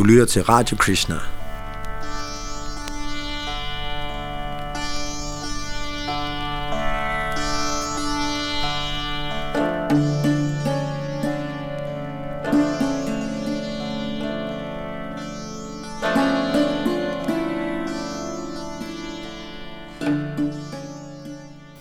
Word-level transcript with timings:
Du 0.00 0.04
lytter 0.04 0.24
til 0.24 0.42
Radio 0.42 0.76
Krishna. 0.76 1.14
Vi 1.14 1.20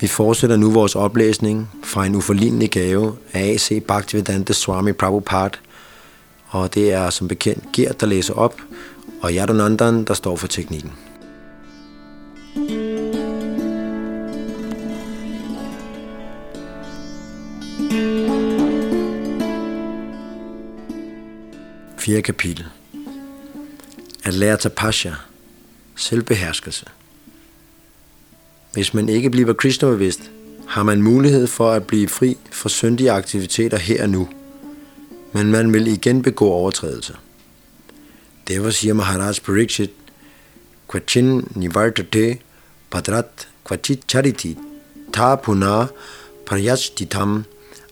fortsætter 0.08 0.58
nu 0.58 0.72
vores 0.72 0.96
oplæsning 0.96 1.72
fra 1.84 2.06
en 2.06 2.16
uforlignelig 2.16 2.72
gave 2.72 3.16
af 3.34 3.42
A.C. 3.42 3.84
Bhaktivedanta 3.88 4.54
Swami 4.54 4.92
Prabhupada, 4.92 5.58
og 6.50 6.74
det 6.74 6.92
er 6.92 7.10
som 7.10 7.28
bekendt 7.28 7.72
Gert, 7.74 8.02
der 8.02 8.08
læser 8.08 8.34
op, 8.34 8.62
og 9.22 9.32
Yadunandan, 9.32 10.04
der 10.04 10.14
står 10.14 10.36
for 10.36 10.48
teknikken. 10.48 10.92
Fjerde 21.98 22.22
kapitel. 22.22 22.66
At 24.24 24.34
lære 24.34 24.58
tapasya, 24.58 25.14
selvbeherskelse. 25.96 26.86
Hvis 28.74 28.94
man 28.94 29.10
ikke 29.10 29.30
bliver 29.30 29.54
kristnebevidst, 29.54 30.32
har 30.68 30.84
man 30.84 31.02
mulighed 31.02 31.48
for 31.48 31.72
at 31.72 31.88
blive 31.88 32.08
fri 32.08 32.38
for 32.52 32.70
syndige 32.70 33.12
aktiviteter 33.12 33.78
her 33.78 34.04
og 34.04 34.10
nu. 34.10 34.30
Men 35.34 35.52
man 35.52 35.74
vil 35.74 35.88
igen 35.88 36.22
begå 36.22 36.48
overtrædelser. 36.52 37.16
Derfor 38.48 38.70
siger 38.70 38.94
Maharaj 38.94 39.34
Pariksit, 39.46 39.92
Kvachin 40.90 41.48
nivartate 41.56 42.38
padrat 42.92 43.48
kvachit 43.66 44.00
chariti 44.08 44.58
ta 45.14 45.36
puna 45.36 45.88
paryashtitam 46.46 47.46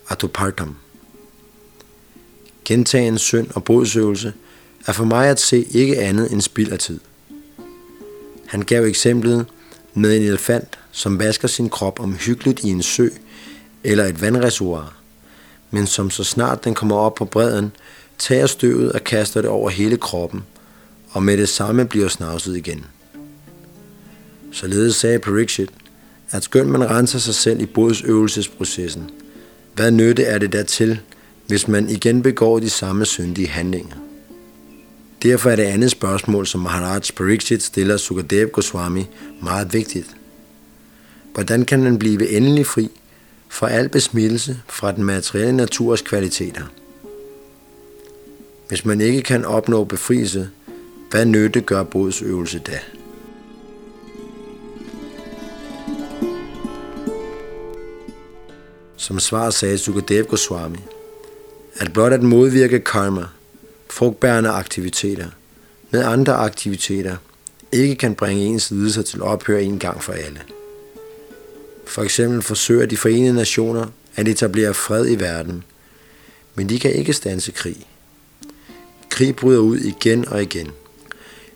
atupartam. 0.10 0.76
Gentagen 2.66 3.18
synd 3.18 3.48
og 3.56 3.64
bodsøvelse 3.64 4.34
er 4.88 4.92
for 4.92 5.06
mig 5.06 5.30
at 5.30 5.40
se 5.40 5.64
ikke 5.64 6.00
andet 6.00 6.32
end 6.32 6.42
spild 6.42 6.72
af 6.72 6.80
tid. 6.80 7.00
Han 8.46 8.62
gav 8.62 8.84
eksemplet 8.86 9.46
med 9.94 10.18
en 10.18 10.24
elefant, 10.24 10.80
som 10.92 11.20
vasker 11.20 11.48
sin 11.48 11.70
krop 11.70 12.00
omhyggeligt 12.00 12.60
i 12.60 12.70
en 12.70 12.84
sø 12.84 13.10
eller 13.84 14.06
et 14.06 14.22
vandreservoir, 14.22 14.97
men 15.72 15.88
som 15.88 16.10
så 16.10 16.24
snart 16.24 16.64
den 16.64 16.74
kommer 16.74 16.96
op 16.96 17.16
på 17.16 17.26
bredden, 17.26 17.72
tager 18.18 18.48
støvet 18.48 18.92
og 18.92 19.04
kaster 19.04 19.42
det 19.42 19.50
over 19.50 19.70
hele 19.70 19.98
kroppen, 19.98 20.44
og 21.10 21.24
med 21.24 21.38
det 21.38 21.50
samme 21.50 21.86
bliver 21.86 22.08
snavset 22.08 22.58
igen. 22.58 22.86
Således 24.52 24.96
sagde 24.96 25.20
Parikshit, 25.20 25.70
at 26.32 26.44
skønt 26.44 26.70
man 26.70 26.90
renser 26.90 27.20
sig 27.20 27.36
selv 27.36 27.62
i 27.62 27.66
bodsøvelsesprocessen, 27.66 29.10
hvad 29.76 29.92
nytte 29.92 30.24
er 30.24 30.38
det 30.38 30.54
dertil, 30.54 31.00
hvis 31.48 31.68
man 31.68 31.90
igen 31.90 32.22
begår 32.22 32.60
de 32.60 32.70
samme 32.70 33.06
syndige 33.06 33.48
handlinger? 33.48 33.96
Derfor 35.24 35.50
er 35.50 35.56
det 35.56 35.64
andet 35.64 35.92
spørgsmål, 35.92 36.48
som 36.48 36.62
Maharaj 36.62 37.02
Pariksit 37.16 37.64
stiller 37.64 37.98
Sukadev 37.98 38.50
Goswami, 38.50 39.08
meget 39.42 39.74
vigtigt. 39.74 40.08
Hvordan 41.34 41.66
kan 41.66 41.84
man 41.84 42.00
blive 42.00 42.30
endelig 42.30 42.66
fri 42.66 42.90
for 43.50 43.68
al 43.68 43.90
besmittelse 43.90 44.60
fra 44.68 44.92
den 44.92 45.04
materielle 45.04 45.58
naturs 45.58 46.02
kvaliteter? 46.02 46.64
Hvis 48.68 48.86
man 48.86 49.02
ikke 49.02 49.22
kan 49.22 49.46
opnå 49.46 49.84
befrielse, 49.84 50.50
hvad 51.12 51.26
nytte 51.26 51.62
gør 51.62 51.84
bodsøvelse 51.84 52.60
da? 52.60 52.80
Som 58.98 59.20
svar 59.20 59.50
sagde 59.50 59.78
Sukadev 59.78 60.26
Goswami, 60.26 60.80
at 61.76 61.94
blot 61.94 62.14
at 62.14 62.24
modvirke 62.24 62.80
karma– 62.80 63.26
frugtbærende 63.90 64.50
aktiviteter 64.50 65.28
med 65.92 66.04
andre 66.04 66.34
aktiviteter 66.34 67.16
ikke 67.72 67.96
kan 67.96 68.16
bringe 68.16 68.46
ens 68.46 68.72
lidelser 68.72 69.02
til 69.02 69.22
ophør 69.22 69.58
en 69.58 69.80
gang 69.80 70.04
for 70.04 70.14
alle. 70.14 70.42
For 71.88 72.04
eksempel 72.04 72.42
forsøger 72.42 72.86
de 72.86 72.98
forenede 72.98 73.34
nationer 73.34 73.88
at 74.16 74.28
etablere 74.28 74.74
fred 74.74 75.10
i 75.10 75.20
verden, 75.20 75.64
men 76.56 76.70
de 76.70 76.80
kan 76.80 76.92
ikke 76.92 77.14
stanse 77.14 77.52
krig. 77.52 77.88
Krig 79.10 79.36
bryder 79.36 79.60
ud 79.60 79.78
igen 79.78 80.28
og 80.28 80.42
igen. 80.42 80.72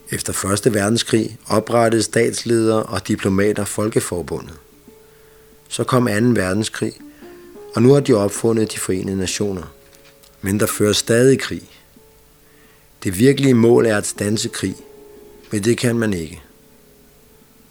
Efter 0.09 0.65
1. 0.65 0.73
verdenskrig 0.73 1.37
oprettede 1.47 2.03
statsledere 2.03 2.83
og 2.83 3.07
diplomater 3.07 3.65
Folkeforbundet. 3.65 4.53
Så 5.67 5.83
kom 5.83 6.05
2. 6.05 6.11
verdenskrig, 6.11 6.93
og 7.75 7.81
nu 7.81 7.93
har 7.93 7.99
de 7.99 8.13
opfundet 8.13 8.73
de 8.73 8.79
forenede 8.79 9.17
nationer. 9.17 9.73
Men 10.41 10.59
der 10.59 10.65
fører 10.65 10.93
stadig 10.93 11.39
krig. 11.39 11.69
Det 13.03 13.19
virkelige 13.19 13.53
mål 13.53 13.85
er 13.85 13.97
at 13.97 14.05
stanse 14.05 14.49
krig, 14.49 14.75
men 15.51 15.63
det 15.63 15.77
kan 15.77 15.95
man 15.95 16.13
ikke. 16.13 16.41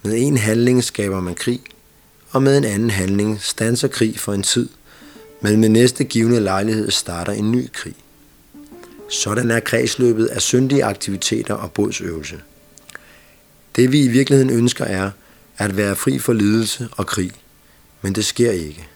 Med 0.03 0.13
en 0.17 0.37
handling 0.37 0.83
skaber 0.83 1.19
man 1.21 1.35
krig, 1.35 1.61
og 2.31 2.43
med 2.43 2.57
en 2.57 2.63
anden 2.63 2.89
handling 2.89 3.41
stanser 3.41 3.87
krig 3.87 4.19
for 4.19 4.33
en 4.33 4.43
tid, 4.43 4.69
men 5.41 5.59
med 5.59 5.69
næste 5.69 6.03
givende 6.03 6.39
lejlighed 6.39 6.91
starter 6.91 7.33
en 7.33 7.51
ny 7.51 7.71
krig. 7.73 7.95
Sådan 9.09 9.51
er 9.51 9.59
kredsløbet 9.59 10.25
af 10.25 10.41
syndige 10.41 10.83
aktiviteter 10.83 11.53
og 11.53 11.71
bodsøvelse. 11.71 12.41
Det 13.75 13.91
vi 13.91 14.03
i 14.03 14.07
virkeligheden 14.07 14.49
ønsker 14.49 14.85
er 14.85 15.11
at 15.57 15.77
være 15.77 15.95
fri 15.95 16.19
for 16.19 16.33
lidelse 16.33 16.89
og 16.91 17.07
krig, 17.07 17.31
men 18.01 18.15
det 18.15 18.25
sker 18.25 18.51
ikke. 18.51 18.87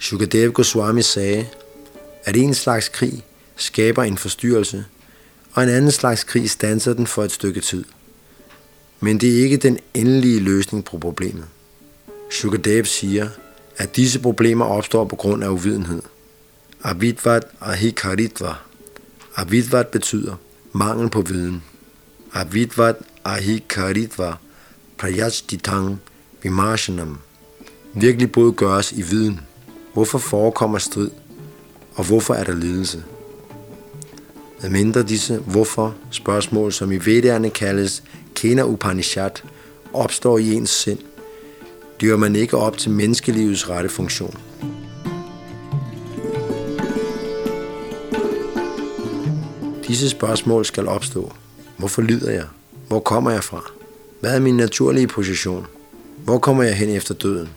Shukadev 0.00 0.52
Goswami 0.52 1.02
sagde, 1.02 1.46
at 2.24 2.36
en 2.36 2.54
slags 2.54 2.88
krig 2.88 3.24
skaber 3.56 4.02
en 4.02 4.18
forstyrrelse, 4.18 4.84
og 5.52 5.62
en 5.62 5.68
anden 5.68 5.90
slags 5.90 6.24
krig 6.24 6.50
stanser 6.50 6.92
den 6.92 7.06
for 7.06 7.24
et 7.24 7.32
stykke 7.32 7.60
tid. 7.60 7.84
Men 9.00 9.18
det 9.18 9.38
er 9.38 9.42
ikke 9.42 9.56
den 9.56 9.78
endelige 9.94 10.40
løsning 10.40 10.84
på 10.84 10.98
problemet. 10.98 11.44
Sukadev 12.30 12.84
siger, 12.84 13.28
at 13.76 13.96
disse 13.96 14.20
problemer 14.20 14.64
opstår 14.64 15.04
på 15.04 15.16
grund 15.16 15.44
af 15.44 15.48
uvidenhed. 15.48 16.02
Avidvat 16.84 17.44
ahikaritva. 17.60 18.54
Avidvat 19.36 19.88
betyder 19.88 20.34
mangel 20.72 21.10
på 21.10 21.20
viden. 21.20 21.62
Avidvat 22.34 22.96
ahikaritva 23.24 24.34
prayashtitang 24.98 26.00
vimarshanam. 26.42 27.18
Virkelig 27.94 28.32
både 28.32 28.52
gøres 28.52 28.92
i 28.92 29.02
viden. 29.02 29.40
Hvorfor 29.92 30.18
forekommer 30.18 30.78
strid? 30.78 31.10
Og 31.94 32.04
hvorfor 32.04 32.34
er 32.34 32.44
der 32.44 32.54
lidelse? 32.54 33.04
medmindre 34.62 35.02
disse 35.02 35.38
hvorfor 35.38 35.94
spørgsmål, 36.10 36.72
som 36.72 36.92
i 36.92 36.96
Vedderne 36.96 37.50
kaldes 37.50 38.02
Kena 38.34 38.62
Upanishad, 38.62 39.30
opstår 39.92 40.38
i 40.38 40.52
ens 40.52 40.70
sind, 40.70 40.98
dyrer 42.00 42.16
man 42.16 42.36
ikke 42.36 42.56
op 42.56 42.78
til 42.78 42.90
menneskelivets 42.90 43.68
rette 43.68 43.88
funktion. 43.88 44.34
Disse 49.86 50.08
spørgsmål 50.08 50.64
skal 50.64 50.88
opstå. 50.88 51.32
Hvorfor 51.76 52.02
lider 52.02 52.30
jeg? 52.30 52.44
Hvor 52.88 53.00
kommer 53.00 53.30
jeg 53.30 53.44
fra? 53.44 53.62
Hvad 54.20 54.34
er 54.34 54.40
min 54.40 54.56
naturlige 54.56 55.06
position? 55.06 55.66
Hvor 56.24 56.38
kommer 56.38 56.62
jeg 56.62 56.76
hen 56.76 56.88
efter 56.88 57.14
døden? 57.14 57.48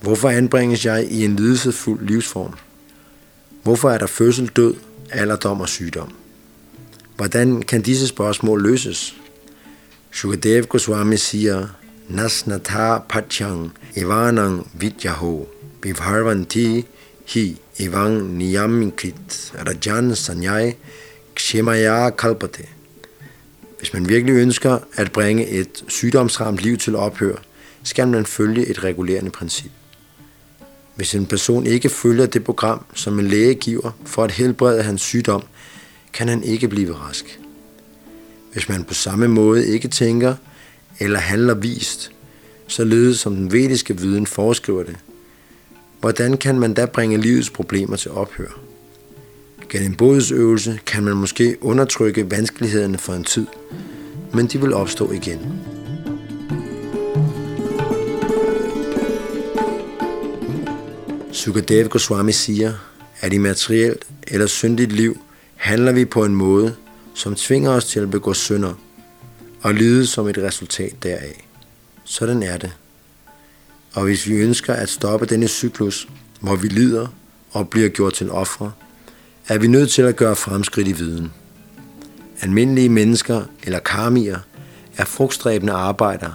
Hvorfor 0.00 0.28
anbringes 0.28 0.84
jeg 0.84 1.06
i 1.10 1.24
en 1.24 1.36
lidelsesfuld 1.36 2.06
livsform? 2.06 2.52
Hvorfor 3.62 3.90
er 3.90 3.98
der 3.98 4.06
fødsel, 4.06 4.46
død, 4.46 4.74
alderdom 5.10 5.60
og 5.60 5.68
sygdom? 5.68 6.12
Hvordan 7.16 7.62
kan 7.62 7.82
disse 7.82 8.08
spørgsmål 8.08 8.62
løses? 8.62 9.16
Shukadev 10.12 10.66
Goswami 10.66 11.16
siger, 11.16 11.68
Nasnatha 12.12 13.08
Pachang 13.08 13.72
Ivanang 13.96 14.66
Vidyaho 14.76 15.46
Vivharvanti 15.80 16.84
Hi 17.24 17.56
Evang 17.78 18.36
Niyamikrit 18.36 19.54
Rajan 19.54 20.14
Sanyai 20.14 20.76
Kshemaya 21.34 22.10
Kalpate. 22.10 22.68
Hvis 23.78 23.92
man 23.94 24.08
virkelig 24.08 24.34
ønsker 24.34 24.78
at 24.94 25.12
bringe 25.12 25.48
et 25.48 25.84
sygdomsramt 25.88 26.62
liv 26.62 26.76
til 26.78 26.96
ophør, 26.96 27.36
skal 27.82 28.08
man 28.08 28.26
følge 28.26 28.66
et 28.66 28.84
regulerende 28.84 29.30
princip. 29.30 29.70
Hvis 30.96 31.14
en 31.14 31.26
person 31.26 31.66
ikke 31.66 31.88
følger 31.88 32.26
det 32.26 32.44
program, 32.44 32.84
som 32.94 33.18
en 33.18 33.26
læge 33.26 33.54
giver 33.54 33.90
for 34.04 34.24
at 34.24 34.30
helbrede 34.30 34.82
hans 34.82 35.00
sygdom, 35.00 35.42
kan 36.12 36.28
han 36.28 36.42
ikke 36.42 36.68
blive 36.68 36.94
rask. 36.94 37.40
Hvis 38.52 38.68
man 38.68 38.84
på 38.84 38.94
samme 38.94 39.28
måde 39.28 39.66
ikke 39.66 39.88
tænker 39.88 40.34
eller 41.00 41.18
handler 41.18 41.54
vist, 41.54 42.12
således 42.66 43.20
som 43.20 43.36
den 43.36 43.52
vediske 43.52 44.00
viden 44.00 44.26
foreskriver 44.26 44.82
det, 44.82 44.96
hvordan 46.00 46.36
kan 46.36 46.58
man 46.58 46.74
da 46.74 46.86
bringe 46.86 47.16
livets 47.16 47.50
problemer 47.50 47.96
til 47.96 48.10
ophør? 48.10 48.60
Gennem 49.68 49.94
bodsøvelse 49.94 50.80
kan 50.86 51.02
man 51.02 51.16
måske 51.16 51.56
undertrykke 51.60 52.30
vanskelighederne 52.30 52.98
for 52.98 53.12
en 53.12 53.24
tid, 53.24 53.46
men 54.34 54.46
de 54.46 54.60
vil 54.60 54.74
opstå 54.74 55.12
igen. 55.12 55.60
Sukadev 61.32 61.88
Goswami 61.88 62.32
siger, 62.32 62.72
at 63.20 63.32
i 63.32 63.38
materielt 63.38 64.06
eller 64.26 64.46
syndigt 64.46 64.92
liv 64.92 65.20
handler 65.56 65.92
vi 65.92 66.04
på 66.04 66.24
en 66.24 66.34
måde, 66.34 66.74
som 67.14 67.34
tvinger 67.34 67.70
os 67.70 67.84
til 67.84 68.00
at 68.00 68.10
begå 68.10 68.34
synder 68.34 68.74
og 69.62 69.74
lide 69.74 70.06
som 70.06 70.28
et 70.28 70.38
resultat 70.38 70.92
deraf. 71.02 71.44
Sådan 72.04 72.42
er 72.42 72.56
det. 72.56 72.72
Og 73.94 74.02
hvis 74.02 74.28
vi 74.28 74.34
ønsker 74.34 74.74
at 74.74 74.88
stoppe 74.88 75.26
denne 75.26 75.48
cyklus, 75.48 76.08
hvor 76.40 76.56
vi 76.56 76.68
lider 76.68 77.06
og 77.50 77.68
bliver 77.68 77.88
gjort 77.88 78.12
til 78.12 78.30
ofre, 78.30 78.72
er 79.48 79.58
vi 79.58 79.66
nødt 79.66 79.90
til 79.90 80.02
at 80.02 80.16
gøre 80.16 80.36
fremskridt 80.36 80.88
i 80.88 80.92
viden. 80.92 81.32
Almindelige 82.40 82.88
mennesker 82.88 83.42
eller 83.62 83.78
karmier 83.78 84.38
er 84.96 85.04
frugtstræbende 85.04 85.72
arbejdere, 85.72 86.34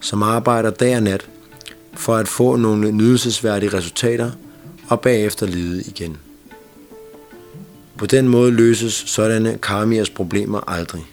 som 0.00 0.22
arbejder 0.22 0.70
dag 0.70 0.96
og 0.96 1.02
nat 1.02 1.28
for 1.94 2.16
at 2.16 2.28
få 2.28 2.56
nogle 2.56 2.92
nydelsesværdige 2.92 3.76
resultater 3.76 4.30
og 4.88 5.00
bagefter 5.00 5.46
lide 5.46 5.82
igen. 5.82 6.16
På 7.96 8.06
den 8.06 8.28
måde 8.28 8.52
løses 8.52 8.92
sådanne 8.92 9.58
karmiers 9.62 10.10
problemer 10.10 10.70
aldrig. 10.70 11.06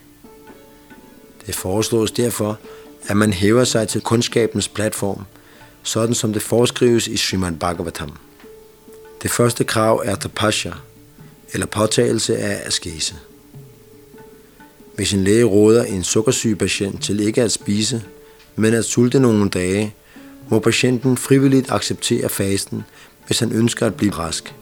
Det 1.47 1.55
foreslås 1.55 2.11
derfor, 2.11 2.59
at 3.07 3.17
man 3.17 3.33
hæver 3.33 3.63
sig 3.63 3.87
til 3.87 4.01
kundskabens 4.01 4.67
platform, 4.67 5.25
sådan 5.83 6.15
som 6.15 6.33
det 6.33 6.41
foreskrives 6.41 7.07
i 7.07 7.17
Srimad 7.17 7.51
Bhagavatam. 7.51 8.11
Det 9.23 9.31
første 9.31 9.63
krav 9.63 10.01
er 10.05 10.15
tapasya, 10.15 10.71
eller 11.53 11.65
påtagelse 11.65 12.37
af 12.37 12.67
askese. 12.67 13.15
Hvis 14.95 15.13
en 15.13 15.23
læge 15.23 15.43
råder 15.43 15.83
en 15.83 16.03
sukkersyg 16.03 16.57
patient 16.57 17.03
til 17.03 17.19
ikke 17.19 17.41
at 17.41 17.51
spise, 17.51 18.03
men 18.55 18.73
at 18.73 18.85
sulte 18.85 19.19
nogle 19.19 19.49
dage, 19.49 19.95
må 20.49 20.59
patienten 20.59 21.17
frivilligt 21.17 21.71
acceptere 21.71 22.29
fasten, 22.29 22.83
hvis 23.27 23.39
han 23.39 23.51
ønsker 23.51 23.85
at 23.87 23.95
blive 23.95 24.11
rask. 24.11 24.55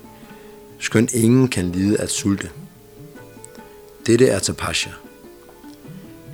Skønt 0.80 1.14
ingen 1.14 1.48
kan 1.48 1.72
lide 1.72 1.98
at 1.98 2.12
sulte. 2.12 2.50
Dette 4.06 4.28
er 4.28 4.40
tapasya. 4.40 4.92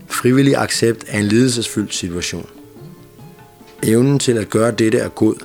Frivillig 0.09 0.57
accept 0.57 1.05
er 1.07 1.19
en 1.19 1.25
lidelsesfyldt 1.25 1.93
situation. 1.93 2.49
Evnen 3.83 4.19
til 4.19 4.37
at 4.37 4.49
gøre 4.49 4.71
dette 4.71 4.97
er 4.97 5.09
god, 5.09 5.35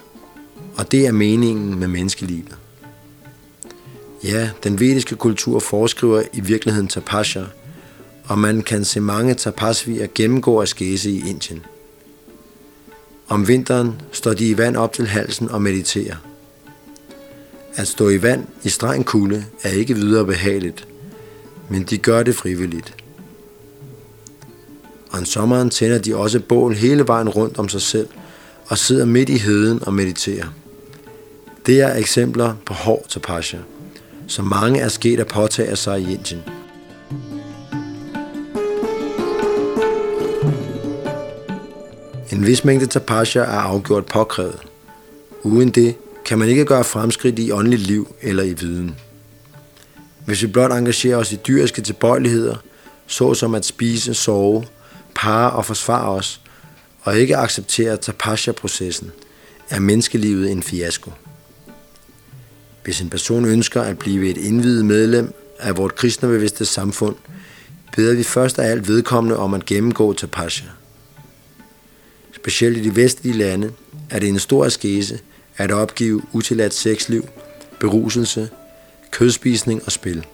og 0.77 0.93
det 0.93 1.07
er 1.07 1.13
meningen 1.13 1.79
med 1.79 1.89
menneskelivet. 1.89 2.57
Ja, 4.25 4.51
den 4.65 4.81
vediske 4.81 5.17
kultur 5.17 5.61
foreskriver 5.61 6.23
i 6.33 6.41
virkeligheden 6.41 6.89
tapasya, 6.89 7.45
og 8.25 8.39
man 8.39 8.63
kan 8.63 8.85
se 8.85 9.01
mange 9.01 9.35
tapasvier 9.35 10.07
gennemgå 10.15 10.63
askese 10.63 11.11
i 11.11 11.29
Indien. 11.29 11.65
Om 13.29 13.49
vinteren 13.49 13.93
står 14.13 14.33
de 14.33 14.49
i 14.49 14.59
vand 14.59 14.77
op 14.77 14.93
til 14.93 15.07
halsen 15.07 15.51
og 15.51 15.63
mediterer. 15.63 16.17
At 17.75 17.89
stå 17.89 18.09
i 18.09 18.23
vand 18.23 18.47
i 18.63 18.69
streng 18.69 19.07
kulde 19.07 19.45
er 19.63 19.71
ikke 19.71 19.95
videre 19.95 20.27
behageligt, 20.27 20.89
men 21.69 21.83
de 21.83 21.99
gør 21.99 22.23
det 22.23 22.37
frivilligt. 22.37 23.04
Og 25.15 25.19
om 25.21 25.25
sommeren 25.25 25.71
tænder 25.71 25.99
de 25.99 26.17
også 26.17 26.41
bål 26.41 26.75
hele 26.75 27.07
vejen 27.07 27.29
rundt 27.29 27.59
om 27.59 27.69
sig 27.69 27.83
selv 27.83 28.09
og 28.67 28.79
sidder 28.79 29.05
midt 29.05 29.29
i 29.29 29.39
heden 29.39 29.85
og 29.87 29.95
mediterer. 29.95 30.47
Det 31.67 31.81
er 31.81 31.95
eksempler 31.95 32.55
på 32.67 32.75
hård 32.75 33.05
tapasya 33.09 33.59
som 34.27 34.45
mange 34.45 34.81
er 34.81 34.89
sket 34.89 35.21
at 35.21 35.27
påtage 35.27 35.77
sig 35.77 36.01
i 36.01 36.13
Indien. 36.13 36.43
En 42.33 42.47
vis 42.47 42.65
mængde 42.65 42.87
tapasya 42.87 43.43
er 43.43 43.47
afgjort 43.47 44.07
påkrævet. 44.07 44.59
Uden 45.43 45.71
det 45.71 45.95
kan 46.25 46.39
man 46.39 46.49
ikke 46.49 46.65
gøre 46.65 46.85
fremskridt 46.85 47.39
i 47.39 47.53
åndeligt 47.53 47.83
liv 47.83 48.15
eller 48.23 48.43
i 48.43 48.53
viden. 48.53 48.97
Hvis 50.27 50.43
vi 50.43 50.47
blot 50.47 50.73
engagerer 50.73 51.17
os 51.17 51.33
i 51.33 51.37
dyriske 51.37 51.83
tilbøjeligheder, 51.83 52.57
såsom 53.07 53.55
at 53.55 53.65
spise, 53.65 54.15
sove, 54.15 54.65
pare 55.15 55.51
og 55.51 55.67
forsvare 55.67 56.09
os, 56.09 56.41
og 57.03 57.19
ikke 57.19 57.37
accepterer 57.37 57.97
tapasya-processen, 57.97 59.13
er 59.71 59.81
menneskelivet 59.81 60.51
en 60.51 60.63
fiasko. 60.63 61.13
Hvis 62.85 63.01
en 63.01 63.11
person 63.11 63.45
ønsker 63.45 63.83
at 63.83 63.99
blive 63.99 64.31
et 64.31 64.37
indvidet 64.37 64.85
medlem 64.85 65.35
af 65.59 65.77
vort 65.77 65.95
kristnebevidste 65.95 66.65
samfund, 66.65 67.17
beder 67.97 68.15
vi 68.15 68.23
først 68.23 68.59
af 68.59 68.71
alt 68.71 68.89
vedkommende 68.89 69.37
om 69.37 69.55
at 69.55 69.67
gennemgå 69.67 70.13
tapasya. 70.13 70.67
Specielt 72.37 72.77
i 72.77 72.83
de 72.83 72.97
vestlige 72.97 73.39
lande 73.39 73.73
er 74.11 74.19
det 74.19 74.29
en 74.29 74.39
stor 74.39 74.65
askese 74.65 75.21
at 75.57 75.71
opgive 75.71 76.23
utilladt 76.33 76.75
sexliv, 76.75 77.29
beruselse, 77.81 78.49
kødspisning 79.11 79.83
og 79.87 79.93
spil. 79.93 80.27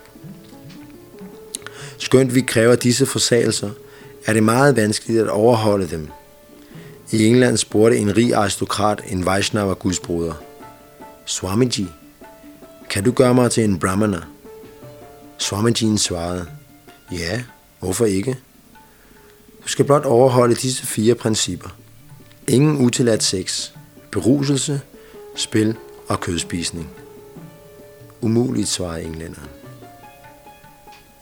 Skønt 1.99 2.35
vi 2.35 2.41
kræver 2.41 2.75
disse 2.75 3.07
forsagelser, 3.07 3.71
er 4.31 4.35
det 4.35 4.43
meget 4.43 4.77
vanskeligt 4.77 5.21
at 5.21 5.29
overholde 5.29 5.91
dem. 5.91 6.09
I 7.11 7.27
England 7.27 7.57
spurgte 7.57 7.99
en 7.99 8.17
rig 8.17 8.35
aristokrat 8.35 9.03
en 9.09 9.27
Vaishnava 9.27 9.73
gudsbruder. 9.73 10.35
Swamiji, 11.25 11.87
kan 12.91 13.05
du 13.05 13.13
gøre 13.13 13.35
mig 13.35 13.51
til 13.51 13.65
en 13.65 13.79
brahmana? 13.79 14.21
Swamijin 15.39 15.99
svarede, 15.99 16.47
ja, 17.13 17.43
hvorfor 17.79 18.05
ikke? 18.05 18.39
Du 19.65 19.69
skal 19.69 19.85
blot 19.85 20.05
overholde 20.05 20.55
disse 20.55 20.87
fire 20.87 21.15
principper. 21.15 21.69
Ingen 22.49 22.85
utilladt 22.85 23.23
sex, 23.23 23.71
beruselse, 24.11 24.81
spil 25.37 25.77
og 26.09 26.21
kødspisning. 26.21 26.91
Umuligt, 28.21 28.69
svarede 28.69 29.03
englænderen. 29.03 29.49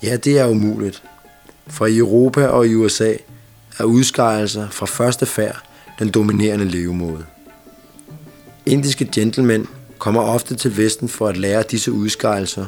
Ja, 0.02 0.16
det 0.16 0.38
er 0.38 0.46
umuligt, 0.46 1.02
for 1.70 1.86
i 1.86 1.96
Europa 1.96 2.46
og 2.46 2.66
i 2.66 2.74
USA 2.74 3.14
er 3.78 3.84
udskejelser 3.84 4.68
fra 4.68 4.86
første 4.86 5.26
færd 5.26 5.62
den 5.98 6.08
dominerende 6.08 6.64
levemåde. 6.64 7.24
Indiske 8.66 9.04
gentlemen 9.04 9.66
kommer 9.98 10.22
ofte 10.22 10.54
til 10.54 10.76
Vesten 10.76 11.08
for 11.08 11.28
at 11.28 11.36
lære 11.36 11.62
disse 11.62 11.92
udskejelser 11.92 12.66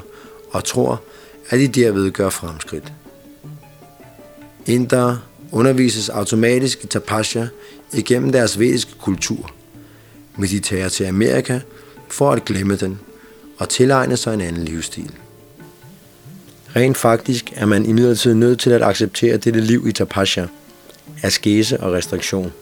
og 0.50 0.64
tror, 0.64 1.02
at 1.50 1.58
de 1.58 1.68
derved 1.68 2.10
gør 2.10 2.28
fremskridt. 2.28 2.92
Indere 4.66 5.20
undervises 5.52 6.08
automatisk 6.08 6.84
i 6.84 6.86
tapasya 6.86 7.48
igennem 7.92 8.32
deres 8.32 8.58
vediske 8.58 8.92
kultur, 9.00 9.50
men 10.36 10.48
de 10.48 10.60
tager 10.60 10.88
til 10.88 11.04
Amerika 11.04 11.60
for 12.08 12.30
at 12.30 12.44
glemme 12.44 12.76
den 12.76 13.00
og 13.58 13.68
tilegne 13.68 14.16
sig 14.16 14.34
en 14.34 14.40
anden 14.40 14.64
livsstil. 14.64 15.10
Rent 16.76 16.96
faktisk 16.96 17.52
er 17.56 17.66
man 17.66 17.86
imidlertid 17.86 18.34
nødt 18.34 18.60
til 18.60 18.70
at 18.70 18.82
acceptere 18.82 19.36
dette 19.36 19.60
liv 19.60 19.86
i 19.88 19.92
tapasya, 19.92 20.46
askese 21.22 21.80
og 21.80 21.92
restriktion– 21.92 22.52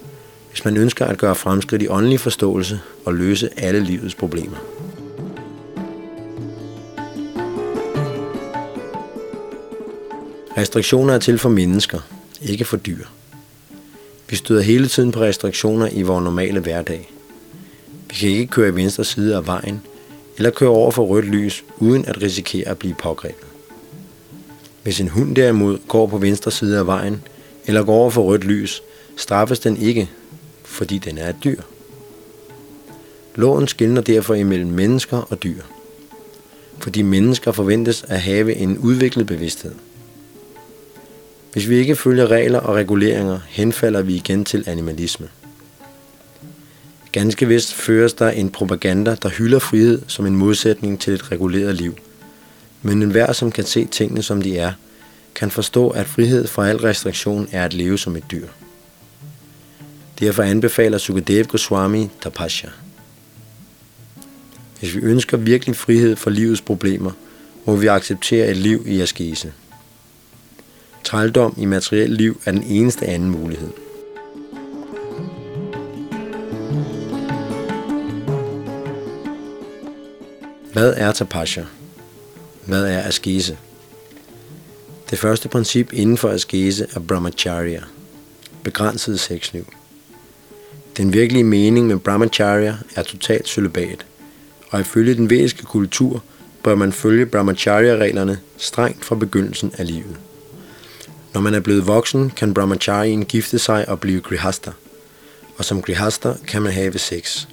hvis 0.58 0.64
man 0.64 0.76
ønsker 0.76 1.06
at 1.06 1.18
gøre 1.18 1.34
fremskridt 1.34 1.82
i 1.82 1.88
åndelig 1.88 2.20
forståelse 2.20 2.80
og 3.04 3.14
løse 3.14 3.50
alle 3.56 3.80
livets 3.80 4.14
problemer. 4.14 4.56
Restriktioner 10.56 11.14
er 11.14 11.18
til 11.18 11.38
for 11.38 11.48
mennesker, 11.48 11.98
ikke 12.42 12.64
for 12.64 12.76
dyr. 12.76 13.04
Vi 14.30 14.36
støder 14.36 14.62
hele 14.62 14.88
tiden 14.88 15.12
på 15.12 15.20
restriktioner 15.20 15.88
i 15.92 16.02
vores 16.02 16.24
normale 16.24 16.60
hverdag. 16.60 17.12
Vi 18.08 18.14
kan 18.14 18.28
ikke 18.28 18.46
køre 18.46 18.68
i 18.68 18.74
venstre 18.74 19.04
side 19.04 19.36
af 19.36 19.46
vejen, 19.46 19.80
eller 20.36 20.50
køre 20.50 20.70
over 20.70 20.90
for 20.90 21.04
rødt 21.04 21.26
lys, 21.26 21.64
uden 21.76 22.04
at 22.04 22.22
risikere 22.22 22.68
at 22.68 22.78
blive 22.78 22.94
pågrebet. 22.94 23.47
Hvis 24.88 25.00
en 25.00 25.08
hund 25.08 25.36
derimod 25.36 25.78
går 25.88 26.06
på 26.06 26.18
venstre 26.18 26.50
side 26.50 26.78
af 26.78 26.86
vejen, 26.86 27.22
eller 27.66 27.84
går 27.84 27.94
over 27.94 28.10
for 28.10 28.22
rødt 28.22 28.44
lys, 28.44 28.82
straffes 29.16 29.58
den 29.58 29.76
ikke, 29.76 30.10
fordi 30.64 30.98
den 30.98 31.18
er 31.18 31.28
et 31.28 31.36
dyr. 31.44 31.60
Loven 33.34 33.68
skiller 33.68 34.00
derfor 34.00 34.34
imellem 34.34 34.70
mennesker 34.70 35.16
og 35.16 35.42
dyr, 35.42 35.62
fordi 36.78 37.02
mennesker 37.02 37.52
forventes 37.52 38.04
at 38.08 38.20
have 38.20 38.54
en 38.54 38.78
udviklet 38.78 39.26
bevidsthed. 39.26 39.74
Hvis 41.52 41.68
vi 41.68 41.76
ikke 41.76 41.96
følger 41.96 42.30
regler 42.30 42.60
og 42.60 42.74
reguleringer, 42.74 43.38
henfalder 43.48 44.02
vi 44.02 44.14
igen 44.14 44.44
til 44.44 44.64
animalisme. 44.66 45.28
Ganske 47.12 47.48
vist 47.48 47.74
føres 47.74 48.12
der 48.12 48.30
en 48.30 48.50
propaganda, 48.50 49.16
der 49.22 49.28
hylder 49.28 49.58
frihed 49.58 50.02
som 50.06 50.26
en 50.26 50.36
modsætning 50.36 51.00
til 51.00 51.12
et 51.12 51.32
reguleret 51.32 51.74
liv. 51.74 51.94
Men 52.82 53.02
enhver, 53.02 53.32
som 53.32 53.52
kan 53.52 53.64
se 53.64 53.86
tingene 53.86 54.22
som 54.22 54.42
de 54.42 54.58
er, 54.58 54.72
kan 55.34 55.50
forstå, 55.50 55.88
at 55.88 56.06
frihed 56.06 56.46
fra 56.46 56.68
al 56.68 56.76
restriktion 56.76 57.48
er 57.52 57.64
at 57.64 57.74
leve 57.74 57.98
som 57.98 58.16
et 58.16 58.24
dyr. 58.30 58.48
Derfor 60.18 60.42
anbefaler 60.42 60.98
Sukadev 60.98 61.44
Goswami 61.44 62.10
Tapasya. 62.20 62.70
Hvis 64.80 64.94
vi 64.94 65.00
ønsker 65.00 65.36
virkelig 65.36 65.76
frihed 65.76 66.16
fra 66.16 66.30
livets 66.30 66.60
problemer, 66.60 67.10
må 67.64 67.76
vi 67.76 67.86
acceptere 67.86 68.48
et 68.48 68.56
liv 68.56 68.84
i 68.86 69.00
askese. 69.00 69.52
Trældom 71.04 71.54
i 71.58 71.64
materielt 71.64 72.12
liv 72.12 72.40
er 72.44 72.52
den 72.52 72.62
eneste 72.62 73.06
anden 73.06 73.30
mulighed. 73.30 73.70
Hvad 80.72 80.94
er 80.96 81.12
tapasya? 81.12 81.64
Hvad 82.68 82.84
er 82.84 83.02
askese? 83.02 83.58
Det 85.10 85.18
første 85.18 85.48
princip 85.48 85.92
inden 85.92 86.16
for 86.16 86.28
askese 86.28 86.86
er 86.94 87.00
brahmacharya, 87.00 87.80
begrænset 88.62 89.20
sexliv. 89.20 89.66
Den 90.96 91.12
virkelige 91.12 91.44
mening 91.44 91.86
med 91.86 91.98
brahmacharya 91.98 92.74
er 92.96 93.02
totalt 93.02 93.48
celibat, 93.48 94.06
og 94.70 94.80
ifølge 94.80 95.14
den 95.14 95.30
vediske 95.30 95.62
kultur 95.62 96.22
bør 96.62 96.74
man 96.74 96.92
følge 96.92 97.26
brahmacharya-reglerne 97.26 98.38
strengt 98.56 99.04
fra 99.04 99.14
begyndelsen 99.14 99.72
af 99.78 99.86
livet. 99.86 100.16
Når 101.34 101.40
man 101.40 101.54
er 101.54 101.60
blevet 101.60 101.86
voksen, 101.86 102.30
kan 102.30 102.54
brahmacharien 102.54 103.24
gifte 103.24 103.58
sig 103.58 103.88
og 103.88 104.00
blive 104.00 104.20
grihasta, 104.20 104.70
og 105.56 105.64
som 105.64 105.82
grihasta 105.82 106.34
kan 106.46 106.62
man 106.62 106.72
have 106.72 106.98
sex. 106.98 107.46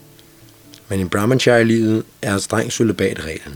Men 0.89 0.99
i 0.99 1.05
brahmacharya-livet 1.05 2.03
er 2.21 2.37
strengt 2.37 2.73
celibat 2.73 3.25
reglen. 3.25 3.55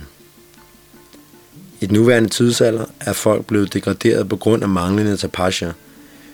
I 1.81 1.85
den 1.85 1.95
nuværende 1.95 2.29
tidsalder 2.29 2.85
er 2.99 3.13
folk 3.13 3.45
blevet 3.45 3.73
degraderet 3.73 4.29
på 4.29 4.35
grund 4.35 4.63
af 4.63 4.69
manglende 4.69 5.17
tapasya, 5.17 5.71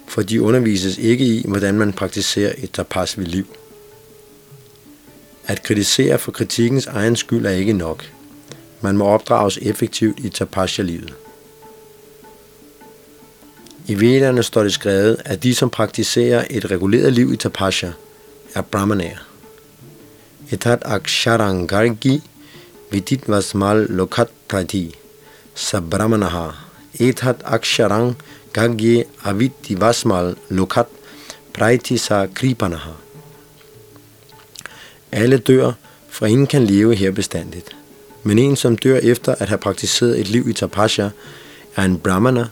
for 0.07 0.21
de 0.21 0.41
undervises 0.41 0.97
ikke 0.97 1.25
i, 1.25 1.45
hvordan 1.47 1.75
man 1.77 1.93
praktiserer 1.93 2.53
et 2.57 2.71
tapas 2.71 3.17
ved 3.17 3.25
liv. 3.25 3.45
At 5.47 5.63
kritisere 5.63 6.19
for 6.19 6.31
kritikkens 6.31 6.87
egen 6.87 7.15
skyld 7.15 7.45
er 7.45 7.51
ikke 7.51 7.73
nok. 7.73 8.11
Man 8.81 8.97
må 8.97 9.05
opdrages 9.05 9.59
effektivt 9.61 10.19
i 10.19 10.29
tapasya-livet. 10.29 11.13
I 13.87 13.99
vederne 13.99 14.43
står 14.43 14.63
det 14.63 14.73
skrevet, 14.73 15.21
at 15.25 15.43
de, 15.43 15.55
som 15.55 15.69
praktiserer 15.69 16.45
et 16.49 16.71
reguleret 16.71 17.13
liv 17.13 17.33
i 17.33 17.37
tapasya, 17.37 17.91
er 18.55 18.61
brahmaner. 18.61 19.27
Etat 20.51 20.79
aksharangargi 20.85 22.21
vidit 22.91 23.29
vasmal 23.29 23.77
lokat 23.89 24.27
prati 24.47 24.95
Sabramanaha, 25.55 26.51
ethat 26.99 27.43
aksharang 27.43 28.15
gagye 28.53 29.05
avitti 29.23 29.75
vasmal 29.79 30.35
lokat 30.49 30.87
praitisa 31.53 32.27
kripanaha. 32.27 32.91
Alle 35.11 35.37
dør, 35.37 35.71
for 36.09 36.25
ingen 36.25 36.47
kan 36.47 36.65
leve 36.65 36.95
her 36.95 37.11
bestandigt. 37.11 37.75
Men 38.23 38.39
en, 38.39 38.55
som 38.55 38.77
dør 38.77 38.97
efter 38.97 39.35
at 39.35 39.47
have 39.47 39.57
praktiseret 39.57 40.19
et 40.19 40.27
liv 40.27 40.49
i 40.49 40.53
tapasya, 40.53 41.09
er 41.75 41.83
en 41.83 41.99
brahmana, 41.99 42.47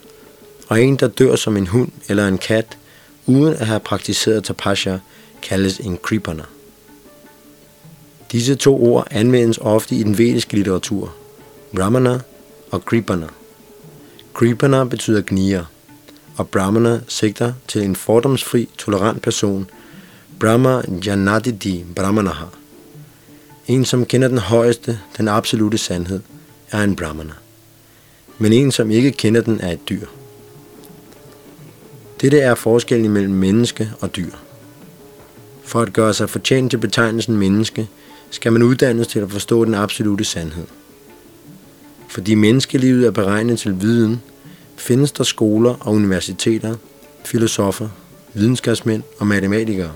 og 0.67 0.81
en, 0.81 0.95
der 0.95 1.07
dør 1.07 1.35
som 1.35 1.57
en 1.57 1.67
hund 1.67 1.91
eller 2.09 2.27
en 2.27 2.37
kat, 2.37 2.77
uden 3.25 3.53
at 3.53 3.67
have 3.67 3.79
praktiseret 3.79 4.43
tapasya, 4.43 4.99
kaldes 5.41 5.79
en 5.79 5.97
kripana. 5.97 6.43
Disse 8.31 8.55
to 8.55 8.83
ord 8.83 9.07
anvendes 9.11 9.57
ofte 9.57 9.95
i 9.95 10.03
den 10.03 10.17
vediske 10.17 10.55
litteratur, 10.55 11.13
brahmana 11.75 12.19
og 12.73 12.85
kripana. 12.85 13.27
Kripana 14.33 14.83
betyder 14.83 15.21
gnier, 15.27 15.65
og 16.37 16.49
brahmana 16.49 16.99
sigter 17.07 17.53
til 17.67 17.83
en 17.83 17.95
fordomsfri, 17.95 18.69
tolerant 18.77 19.21
person, 19.21 19.69
Brahma 20.39 20.81
Janadidi 21.05 21.85
Brahmanaha. 21.95 22.45
En, 23.67 23.85
som 23.85 24.05
kender 24.05 24.27
den 24.27 24.37
højeste, 24.37 24.99
den 25.17 25.27
absolute 25.27 25.77
sandhed, 25.77 26.19
er 26.71 26.83
en 26.83 26.95
brahmana. 26.95 27.33
Men 28.37 28.53
en, 28.53 28.71
som 28.71 28.91
ikke 28.91 29.11
kender 29.11 29.41
den, 29.41 29.61
er 29.61 29.71
et 29.71 29.89
dyr. 29.89 30.07
Dette 32.21 32.39
er 32.39 32.55
forskellen 32.55 33.11
mellem 33.11 33.33
menneske 33.33 33.91
og 34.01 34.15
dyr. 34.15 34.31
For 35.63 35.81
at 35.81 35.93
gøre 35.93 36.13
sig 36.13 36.29
fortjent 36.29 36.71
til 36.71 36.77
betegnelsen 36.77 37.37
menneske, 37.37 37.89
skal 38.29 38.51
man 38.51 38.63
uddannes 38.63 39.07
til 39.07 39.19
at 39.19 39.31
forstå 39.31 39.65
den 39.65 39.73
absolute 39.73 40.23
sandhed. 40.23 40.65
Fordi 42.13 42.35
menneskelivet 42.35 43.05
er 43.07 43.11
beregnet 43.11 43.59
til 43.59 43.81
viden, 43.81 44.21
findes 44.77 45.11
der 45.11 45.23
skoler 45.23 45.75
og 45.79 45.93
universiteter, 45.93 46.75
filosofer, 47.25 47.89
videnskabsmænd 48.33 49.03
og 49.19 49.27
matematikere. 49.27 49.91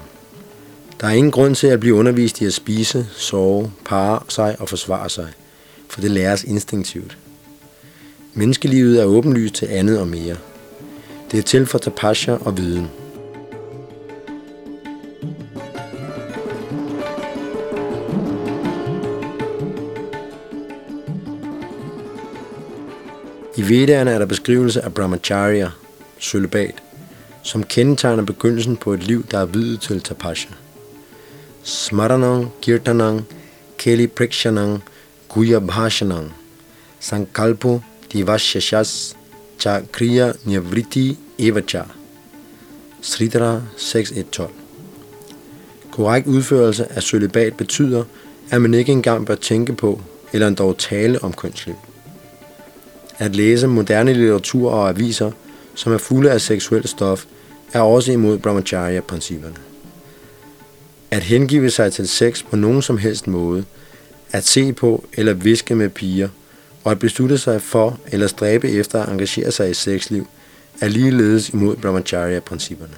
Der 1.02 1.08
er 1.08 1.12
ingen 1.12 1.32
grund 1.32 1.56
til 1.56 1.68
at 1.68 1.80
blive 1.80 1.96
undervist 1.96 2.42
i 2.42 2.46
at 2.46 2.54
spise, 2.54 3.08
sove, 3.12 3.72
parre 3.86 4.20
sig 4.28 4.56
og 4.60 4.70
forsvare 4.70 5.10
sig, 5.10 5.28
for 5.90 6.02
det 6.02 6.12
læres 6.12 6.44
instinktivt. 6.44 7.18
Menneskelivet 8.34 9.02
er 9.02 9.06
åbenlyst 9.06 9.54
til 9.54 9.66
andet 9.66 10.00
og 10.00 10.08
mere. 10.08 10.36
Det 11.32 11.40
er 11.40 11.44
til 11.44 11.66
for 11.66 11.78
tapasja 11.78 12.34
og 12.34 12.58
viden. 12.58 12.88
I 23.68 23.70
Vedderne 23.70 24.12
er 24.12 24.20
der 24.20 24.26
beskrivelse 24.26 24.82
af 24.82 24.94
brahmacharya, 24.94 25.70
sølibat, 26.20 26.84
som 27.44 27.64
kendetegner 27.64 28.24
begyndelsen 28.24 28.78
på 28.78 28.94
et 28.94 29.04
liv, 29.04 29.26
der 29.32 29.38
er 29.40 29.46
videt 29.46 29.82
til 29.82 30.02
tapasya. 30.02 30.52
Smaranang, 31.64 32.52
Kirtanang, 32.62 33.26
Keli 33.78 34.08
Prikshanang, 34.08 34.84
Guya 35.30 35.60
Bhashanang, 35.60 36.34
Sankalpo, 37.00 37.82
Divashashas, 38.14 39.16
Cha 39.60 39.80
Kriya 39.92 40.34
Nyavriti 40.46 41.18
Evacha. 41.40 41.84
Sridhara 43.02 43.62
6.1.12 43.78 44.48
Korrekt 45.92 46.28
udførelse 46.28 46.92
af 46.92 47.04
sølibat 47.04 47.58
betyder, 47.58 48.04
at 48.52 48.62
man 48.62 48.74
ikke 48.74 48.92
engang 48.92 49.26
bør 49.26 49.36
tænke 49.36 49.74
på 49.74 50.02
eller 50.34 50.48
endda 50.48 50.74
tale 50.74 51.24
om 51.24 51.34
kønsliv. 51.34 51.76
At 53.20 53.36
læse 53.36 53.68
moderne 53.68 54.14
litteratur 54.14 54.72
og 54.72 54.90
aviser, 54.90 55.32
som 55.76 55.94
er 55.94 55.98
fulde 55.98 56.32
af 56.32 56.42
seksuelt 56.42 56.90
stof, 56.90 57.26
er 57.74 57.82
også 57.82 58.12
imod 58.12 58.38
brahmacharya-principperne. 58.38 59.56
At 61.12 61.24
hengive 61.24 61.70
sig 61.70 61.94
til 61.94 62.08
sex 62.08 62.44
på 62.50 62.56
nogen 62.56 62.82
som 62.82 62.98
helst 62.98 63.28
måde, 63.28 63.66
at 64.32 64.46
se 64.46 64.74
på 64.74 65.06
eller 65.14 65.34
viske 65.34 65.76
med 65.76 65.90
piger, 65.90 66.30
og 66.84 66.92
at 66.92 67.00
beslutte 67.00 67.38
sig 67.38 67.62
for 67.62 68.00
eller 68.12 68.28
stræbe 68.28 68.72
efter 68.72 69.04
at 69.04 69.10
engagere 69.10 69.52
sig 69.52 69.70
i 69.70 69.74
sexliv, 69.74 70.28
er 70.82 70.88
ligeledes 70.88 71.50
imod 71.50 71.76
brahmacharya-principperne. 71.76 72.94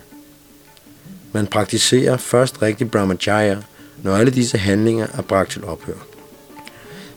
Man 1.31 1.47
praktiserer 1.47 2.17
først 2.17 2.61
rigtig 2.61 2.91
brahmacharya, 2.91 3.57
når 4.03 4.15
alle 4.15 4.31
disse 4.31 4.57
handlinger 4.57 5.07
er 5.17 5.21
bragt 5.21 5.51
til 5.51 5.63
ophør. 5.63 5.93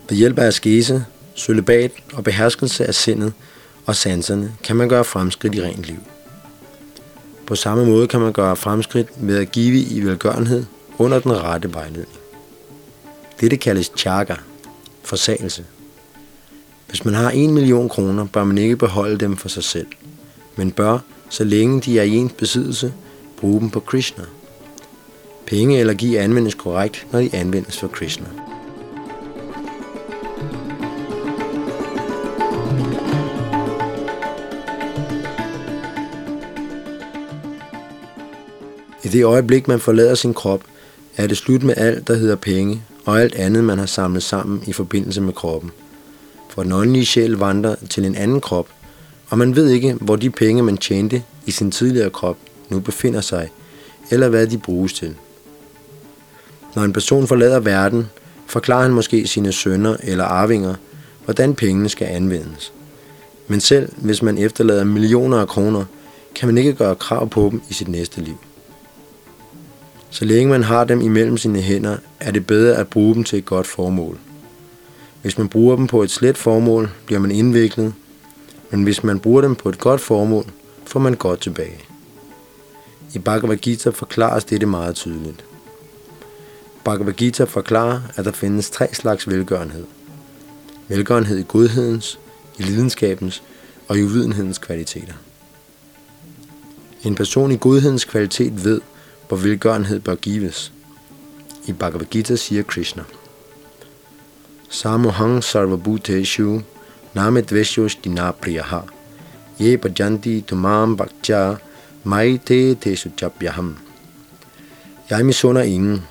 Ved 0.08 0.16
hjælp 0.16 0.38
af 0.38 0.46
askese, 0.46 1.04
Sølibat 1.34 1.90
og 2.12 2.24
beherskelse 2.24 2.86
af 2.86 2.94
sindet 2.94 3.32
og 3.86 3.96
sanserne 3.96 4.52
kan 4.64 4.76
man 4.76 4.88
gøre 4.88 5.04
fremskridt 5.04 5.54
i 5.54 5.62
rent 5.62 5.84
liv. 5.84 5.98
På 7.46 7.54
samme 7.54 7.86
måde 7.86 8.08
kan 8.08 8.20
man 8.20 8.32
gøre 8.32 8.56
fremskridt 8.56 9.08
ved 9.16 9.38
at 9.38 9.52
give 9.52 9.82
i 9.82 10.00
velgørenhed 10.00 10.64
under 10.98 11.18
den 11.18 11.32
rette 11.42 11.74
vejledning. 11.74 12.18
Dette 13.40 13.56
kaldes 13.56 13.92
chaga, 13.96 14.34
forsagelse. 15.02 15.64
Hvis 16.88 17.04
man 17.04 17.14
har 17.14 17.30
1 17.34 17.50
million 17.50 17.88
kroner, 17.88 18.26
bør 18.26 18.44
man 18.44 18.58
ikke 18.58 18.76
beholde 18.76 19.18
dem 19.18 19.36
for 19.36 19.48
sig 19.48 19.64
selv, 19.64 19.86
men 20.56 20.72
bør, 20.72 20.98
så 21.28 21.44
længe 21.44 21.80
de 21.80 21.98
er 21.98 22.02
i 22.02 22.10
ens 22.10 22.32
besiddelse, 22.32 22.92
bruge 23.36 23.60
dem 23.60 23.70
på 23.70 23.80
Krishna. 23.80 24.24
Penge 25.46 25.78
eller 25.78 25.94
give 25.94 26.20
anvendes 26.20 26.54
korrekt, 26.54 27.06
når 27.12 27.20
de 27.20 27.30
anvendes 27.34 27.78
for 27.78 27.88
Krishna. 27.88 28.26
I 39.04 39.08
det 39.08 39.24
øjeblik, 39.24 39.68
man 39.68 39.80
forlader 39.80 40.14
sin 40.14 40.34
krop, 40.34 40.60
er 41.16 41.26
det 41.26 41.36
slut 41.36 41.62
med 41.62 41.74
alt, 41.76 42.08
der 42.08 42.14
hedder 42.14 42.36
penge, 42.36 42.82
og 43.04 43.20
alt 43.20 43.34
andet, 43.34 43.64
man 43.64 43.78
har 43.78 43.86
samlet 43.86 44.22
sammen 44.22 44.62
i 44.66 44.72
forbindelse 44.72 45.20
med 45.20 45.32
kroppen. 45.32 45.70
For 46.48 46.62
den 46.62 46.72
åndelige 46.72 47.06
sjæl 47.06 47.30
vandrer 47.30 47.74
til 47.90 48.04
en 48.04 48.14
anden 48.14 48.40
krop, 48.40 48.68
og 49.28 49.38
man 49.38 49.56
ved 49.56 49.68
ikke, 49.68 49.94
hvor 50.00 50.16
de 50.16 50.30
penge, 50.30 50.62
man 50.62 50.76
tjente 50.76 51.22
i 51.46 51.50
sin 51.50 51.70
tidligere 51.70 52.10
krop, 52.10 52.36
nu 52.68 52.80
befinder 52.80 53.20
sig, 53.20 53.50
eller 54.10 54.28
hvad 54.28 54.46
de 54.46 54.58
bruges 54.58 54.92
til. 54.92 55.14
Når 56.74 56.82
en 56.82 56.92
person 56.92 57.26
forlader 57.26 57.60
verden, 57.60 58.06
forklarer 58.46 58.82
han 58.82 58.92
måske 58.92 59.26
sine 59.26 59.52
sønner 59.52 59.96
eller 60.02 60.24
arvinger, 60.24 60.74
hvordan 61.24 61.54
pengene 61.54 61.88
skal 61.88 62.06
anvendes. 62.06 62.72
Men 63.48 63.60
selv 63.60 63.92
hvis 63.96 64.22
man 64.22 64.38
efterlader 64.38 64.84
millioner 64.84 65.38
af 65.38 65.48
kroner, 65.48 65.84
kan 66.34 66.48
man 66.48 66.58
ikke 66.58 66.72
gøre 66.72 66.94
krav 66.94 67.28
på 67.28 67.48
dem 67.50 67.62
i 67.70 67.74
sit 67.74 67.88
næste 67.88 68.20
liv. 68.20 68.36
Så 70.12 70.24
længe 70.24 70.50
man 70.50 70.62
har 70.62 70.84
dem 70.84 71.00
imellem 71.00 71.36
sine 71.36 71.60
hænder, 71.60 71.96
er 72.20 72.30
det 72.30 72.46
bedre 72.46 72.76
at 72.76 72.88
bruge 72.88 73.14
dem 73.14 73.24
til 73.24 73.38
et 73.38 73.44
godt 73.44 73.66
formål. 73.66 74.18
Hvis 75.22 75.38
man 75.38 75.48
bruger 75.48 75.76
dem 75.76 75.86
på 75.86 76.02
et 76.02 76.10
slet 76.10 76.38
formål, 76.38 76.90
bliver 77.06 77.20
man 77.20 77.30
indviklet, 77.30 77.94
men 78.70 78.82
hvis 78.82 79.04
man 79.04 79.20
bruger 79.20 79.40
dem 79.40 79.54
på 79.54 79.68
et 79.68 79.78
godt 79.78 80.00
formål, 80.00 80.44
får 80.86 81.00
man 81.00 81.14
godt 81.14 81.40
tilbage. 81.40 81.78
I 83.14 83.18
Bhagavad 83.18 83.56
Gita 83.56 83.90
forklares 83.90 84.44
dette 84.44 84.66
meget 84.66 84.94
tydeligt. 84.94 85.44
Bhagavad 86.84 87.12
Gita 87.12 87.44
forklarer, 87.44 88.00
at 88.16 88.24
der 88.24 88.32
findes 88.32 88.70
tre 88.70 88.94
slags 88.94 89.28
velgørenhed. 89.28 89.84
Velgørenhed 90.88 91.38
i 91.38 91.44
godhedens, 91.48 92.18
i 92.58 92.62
lidenskabens 92.62 93.42
og 93.88 93.98
i 93.98 94.02
uvidenhedens 94.02 94.58
kvaliteter. 94.58 95.14
En 97.04 97.14
person 97.14 97.52
i 97.52 97.56
godhedens 97.56 98.04
kvalitet 98.04 98.64
ved, 98.64 98.80
hvor 99.32 99.38
velgørenhed 99.38 100.00
bør 100.00 100.14
gives. 100.14 100.72
I 101.66 101.72
Bhagavad 101.72 102.06
Gita 102.06 102.36
siger 102.36 102.62
Krishna, 102.62 103.02
Samohang 104.68 105.44
sarvabhuteshu 105.44 106.60
namedveshyos 107.14 107.94
dinapriyaha 107.94 108.80
ye 109.60 109.76
bhajanti 109.76 110.40
tumam 110.40 110.96
bhaktya 110.96 111.54
maite 112.04 112.74
tesu 112.74 113.08
jabhyaham. 113.22 113.76
Jeg 115.10 115.26
misunder 115.26 115.62
ingen, 115.62 116.02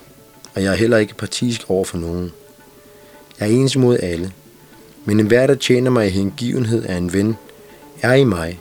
og 0.55 0.63
jeg 0.63 0.71
er 0.71 0.77
heller 0.77 0.97
ikke 0.97 1.15
partisk 1.15 1.69
over 1.69 1.85
for 1.85 1.97
nogen. 1.97 2.31
Jeg 3.39 3.49
er 3.49 3.53
ens 3.53 3.77
mod 3.77 3.97
alle, 3.99 4.31
men 5.05 5.19
enhver, 5.19 5.47
der 5.47 5.55
tjener 5.55 5.91
mig 5.91 6.07
i 6.07 6.09
hengivenhed 6.09 6.83
af 6.83 6.95
en 6.95 7.13
ven, 7.13 7.35
er 8.01 8.13
i 8.13 8.23
mig, 8.23 8.59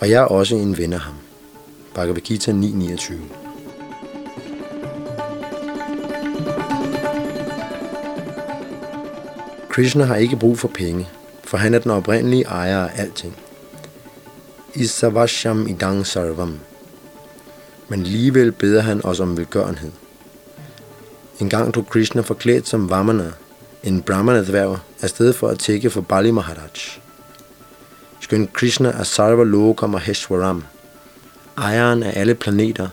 og 0.00 0.10
jeg 0.10 0.22
er 0.22 0.26
også 0.26 0.56
en 0.56 0.78
ven 0.78 0.92
af 0.92 1.00
ham. 1.00 1.14
Bhagavad 1.94 2.20
Gita 2.20 2.52
9.29 2.52 3.41
Krishna 9.72 10.04
har 10.04 10.16
ikke 10.16 10.36
brug 10.36 10.58
for 10.58 10.68
penge, 10.68 11.08
for 11.44 11.56
han 11.58 11.74
er 11.74 11.78
den 11.78 11.90
oprindelige 11.90 12.44
ejer 12.44 12.86
af 12.86 13.00
alting. 13.02 13.36
Isavasham 14.74 15.66
idang 15.66 16.06
sarvam. 16.06 16.58
Men 17.88 18.00
alligevel 18.00 18.52
beder 18.52 18.80
han 18.80 19.04
os 19.04 19.20
om 19.20 19.36
velgørenhed. 19.36 19.90
En 21.40 21.48
gang 21.48 21.74
tog 21.74 21.86
Krishna 21.86 22.20
forklædt 22.20 22.68
som 22.68 22.90
Vamana, 22.90 23.32
en 23.82 24.02
brahmana-dværg, 24.02 24.78
afsted 25.02 25.32
for 25.32 25.48
at 25.48 25.58
tække 25.58 25.90
for 25.90 26.00
Bali 26.00 26.30
Maharaj. 26.30 26.68
Skøn 28.20 28.48
Krishna 28.52 28.88
er 28.88 29.02
Sarva 29.02 29.44
Loka 29.44 29.86
Maheshwaram, 29.86 30.64
ejeren 31.58 32.02
af 32.02 32.20
alle 32.20 32.34
planeter, 32.34 32.88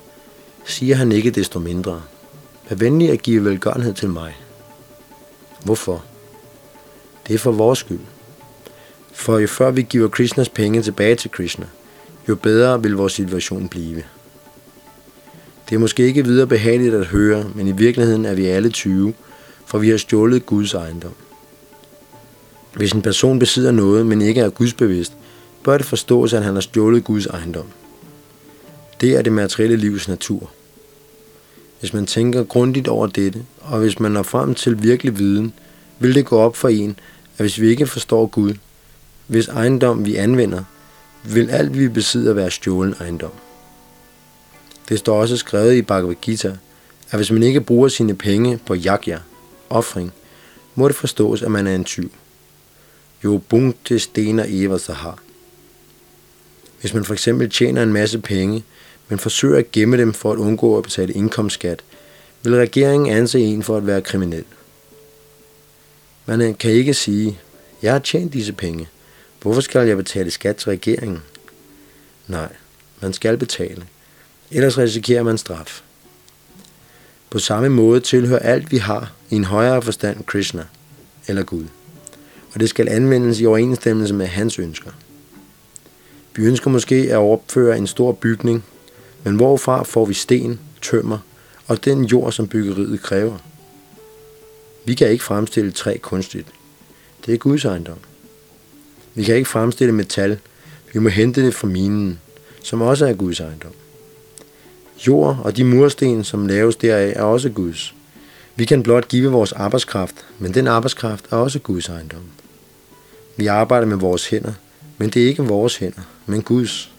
siger 0.66 0.96
han 0.96 1.12
ikke 1.12 1.32
desto 1.32 1.60
mindre. 1.60 2.02
Vær 2.70 2.76
venlig 2.76 3.10
at 3.12 3.22
give 3.22 3.46
velgørenhed 3.46 3.94
til 3.94 4.10
mig. 4.10 4.38
Hvorfor? 5.64 6.04
Det 7.30 7.36
er 7.36 7.40
for 7.40 7.52
vores 7.52 7.80
skyld. 7.80 8.00
For 9.14 9.40
jo 9.40 9.48
før 9.48 9.72
vi 9.72 9.82
giver 9.82 10.08
Krishnas 10.08 10.50
penge 10.50 10.82
tilbage 10.82 11.16
til 11.16 11.32
Krishna, 11.32 11.66
jo 12.30 12.36
bedre 12.36 12.84
vil 12.84 12.96
vores 12.96 13.14
situation 13.14 13.70
blive. 13.70 14.04
Det 15.70 15.76
er 15.76 15.80
måske 15.80 16.04
ikke 16.04 16.26
videre 16.26 16.48
behageligt 16.48 16.96
at 16.96 17.06
høre, 17.06 17.52
men 17.56 17.68
i 17.68 17.72
virkeligheden 17.72 18.26
er 18.26 18.34
vi 18.34 18.46
alle 18.46 18.70
20, 18.70 19.14
for 19.66 19.78
vi 19.78 19.90
har 19.90 19.98
stjålet 19.98 20.46
Guds 20.46 20.74
ejendom. 20.74 21.12
Hvis 22.74 22.92
en 22.92 23.02
person 23.02 23.40
besidder 23.40 23.72
noget, 23.72 24.06
men 24.06 24.22
ikke 24.22 24.42
er 24.42 24.50
gudsbevidst, 24.50 25.14
bør 25.64 25.78
det 25.78 25.86
forstås, 25.86 26.34
at 26.34 26.44
han 26.44 26.54
har 26.54 26.62
stjålet 26.62 27.04
Guds 27.04 27.26
ejendom. 27.26 27.68
Det 29.02 29.18
er 29.18 29.22
det 29.22 29.32
materielle 29.32 29.76
livs 29.76 30.08
natur. 30.08 30.50
Hvis 31.80 31.94
man 31.94 32.06
tænker 32.06 32.44
grundigt 32.44 32.88
over 32.88 33.08
dette, 33.08 33.46
og 33.62 33.80
hvis 33.80 34.00
man 34.00 34.12
når 34.12 34.24
frem 34.24 34.56
til 34.56 34.84
virkelig 34.84 35.20
viden, 35.20 35.54
vil 36.00 36.16
det 36.16 36.26
gå 36.26 36.38
op 36.38 36.56
for 36.56 36.70
en, 36.70 37.00
at 37.40 37.44
hvis 37.44 37.62
vi 37.62 37.68
ikke 37.70 37.88
forstår 37.88 38.26
Gud, 38.26 38.54
hvis 39.28 39.48
ejendom 39.48 40.06
vi 40.06 40.16
anvender, 40.16 40.64
vil 41.24 41.50
alt 41.50 41.78
vi 41.78 41.88
besidder 41.88 42.34
være 42.34 42.52
stjålen 42.52 42.96
ejendom. 43.00 43.32
Det 44.90 45.00
står 45.00 45.22
også 45.22 45.38
skrevet 45.38 45.76
i 45.76 45.82
Bhagavad 45.82 46.16
Gita, 46.22 46.58
at 47.12 47.20
hvis 47.20 47.32
man 47.32 47.44
ikke 47.44 47.62
bruger 47.62 47.88
sine 47.88 48.16
penge 48.16 48.58
på 48.66 48.76
yakya, 48.86 49.20
offring, 49.70 50.14
må 50.76 50.88
det 50.88 50.96
forstås, 50.96 51.42
at 51.42 51.52
man 51.52 51.68
er 51.68 51.76
en 51.76 51.84
tyv. 51.84 52.12
Jo 53.24 53.38
bunte 53.38 54.00
stener 54.00 54.46
eva 54.48 54.78
har. 54.90 55.20
Hvis 56.82 56.94
man 56.94 57.06
for 57.06 57.14
eksempel 57.14 57.50
tjener 57.50 57.84
en 57.84 57.94
masse 57.94 58.20
penge, 58.20 58.64
men 59.10 59.20
forsøger 59.20 59.58
at 59.58 59.72
gemme 59.72 59.98
dem 59.98 60.14
for 60.14 60.32
at 60.32 60.38
undgå 60.38 60.78
at 60.78 60.84
betale 60.84 61.14
indkomstskat, 61.14 61.80
vil 62.44 62.56
regeringen 62.56 63.18
anse 63.18 63.40
en 63.40 63.64
for 63.64 63.78
at 63.78 63.88
være 63.88 64.02
kriminel. 64.02 64.46
Man 66.30 66.54
kan 66.54 66.72
ikke 66.72 66.94
sige, 66.94 67.40
jeg 67.82 67.92
har 67.92 68.00
tjent 68.00 68.34
disse 68.34 68.54
penge. 68.54 68.88
Hvorfor 69.42 69.62
skal 69.62 69.88
jeg 69.88 69.98
betale 69.98 70.32
skat 70.32 70.56
til 70.56 70.70
regeringen? 70.70 71.22
Nej, 72.28 72.54
man 73.02 73.14
skal 73.14 73.38
betale. 73.38 73.84
Ellers 74.52 74.78
risikerer 74.78 75.24
man 75.24 75.38
straf. 75.38 75.82
På 77.30 77.40
samme 77.40 77.70
måde 77.70 78.00
tilhører 78.00 78.40
alt, 78.40 78.72
vi 78.72 78.78
har, 78.78 79.14
i 79.30 79.36
en 79.36 79.44
højere 79.44 79.82
forstand 79.82 80.24
Krishna, 80.24 80.66
eller 81.28 81.44
Gud. 81.44 81.66
Og 82.54 82.60
det 82.60 82.70
skal 82.70 82.90
anvendes 82.90 83.40
i 83.40 83.46
overensstemmelse 83.46 84.14
med 84.14 84.28
hans 84.28 84.60
ønsker. 84.60 84.92
Vi 86.36 86.44
ønsker 86.44 86.70
måske 86.70 86.96
at 86.96 87.18
opføre 87.18 87.78
en 87.78 87.88
stor 87.88 88.12
bygning, 88.12 88.64
men 89.24 89.36
hvorfra 89.36 89.84
får 89.84 90.06
vi 90.06 90.14
sten, 90.14 90.60
tømmer 90.82 91.18
og 91.68 91.86
den 91.86 92.06
jord, 92.06 92.32
som 92.32 92.48
byggeriet 92.48 93.02
kræver? 93.02 93.38
Vi 94.86 94.96
kan 94.96 95.10
ikke 95.10 95.24
fremstille 95.24 95.72
træ 95.72 95.98
kunstigt. 95.98 96.48
Det 97.26 97.34
er 97.34 97.38
Guds 97.38 97.66
ejendom. 97.66 97.98
Vi 99.16 99.24
kan 99.24 99.36
ikke 99.36 99.50
fremstille 99.50 99.94
metal. 99.94 100.40
Vi 100.94 101.00
må 101.00 101.10
hente 101.10 101.46
det 101.46 101.54
fra 101.54 101.68
minen, 101.68 102.20
som 102.64 102.82
også 102.82 103.06
er 103.06 103.14
Guds 103.14 103.40
ejendom. 103.40 103.72
Jord 105.08 105.38
og 105.44 105.58
de 105.58 105.64
mursten, 105.64 106.24
som 106.24 106.48
laves 106.48 106.76
deraf, 106.76 107.14
er 107.16 107.24
også 107.24 107.50
Guds. 107.50 107.96
Vi 108.56 108.66
kan 108.66 108.84
blot 108.84 109.08
give 109.08 109.32
vores 109.32 109.52
arbejdskraft, 109.52 110.16
men 110.40 110.54
den 110.54 110.68
arbejdskraft 110.68 111.26
er 111.32 111.36
også 111.36 111.60
Guds 111.60 111.90
ejendom. 111.90 112.24
Vi 113.38 113.48
arbejder 113.48 113.88
med 113.88 113.98
vores 113.98 114.30
hænder, 114.30 114.54
men 114.98 115.10
det 115.10 115.24
er 115.24 115.28
ikke 115.28 115.44
vores 115.44 115.76
hænder, 115.76 116.02
men 116.26 116.42
Guds. 116.42 116.92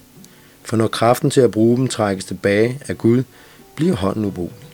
For 0.63 0.77
når 0.77 0.89
kraften 0.89 1.31
til 1.31 1.41
at 1.41 1.51
bruge 1.51 1.77
dem 1.77 1.89
trækkes 1.89 2.25
tilbage 2.25 2.81
af 2.89 2.99
Gud, 2.99 3.23
bliver 3.77 3.97
hånden 3.97 4.25
ubrugelig. 4.25 4.70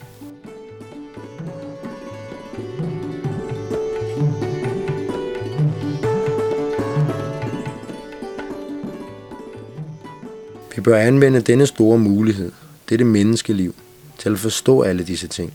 Bør 10.87 10.97
anvende 10.97 11.41
denne 11.41 11.67
store 11.67 11.99
mulighed, 11.99 12.53
dette 12.89 13.05
menneskeliv, 13.05 13.75
til 14.19 14.33
at 14.33 14.39
forstå 14.39 14.83
alle 14.83 15.05
disse 15.05 15.29
ting, 15.29 15.53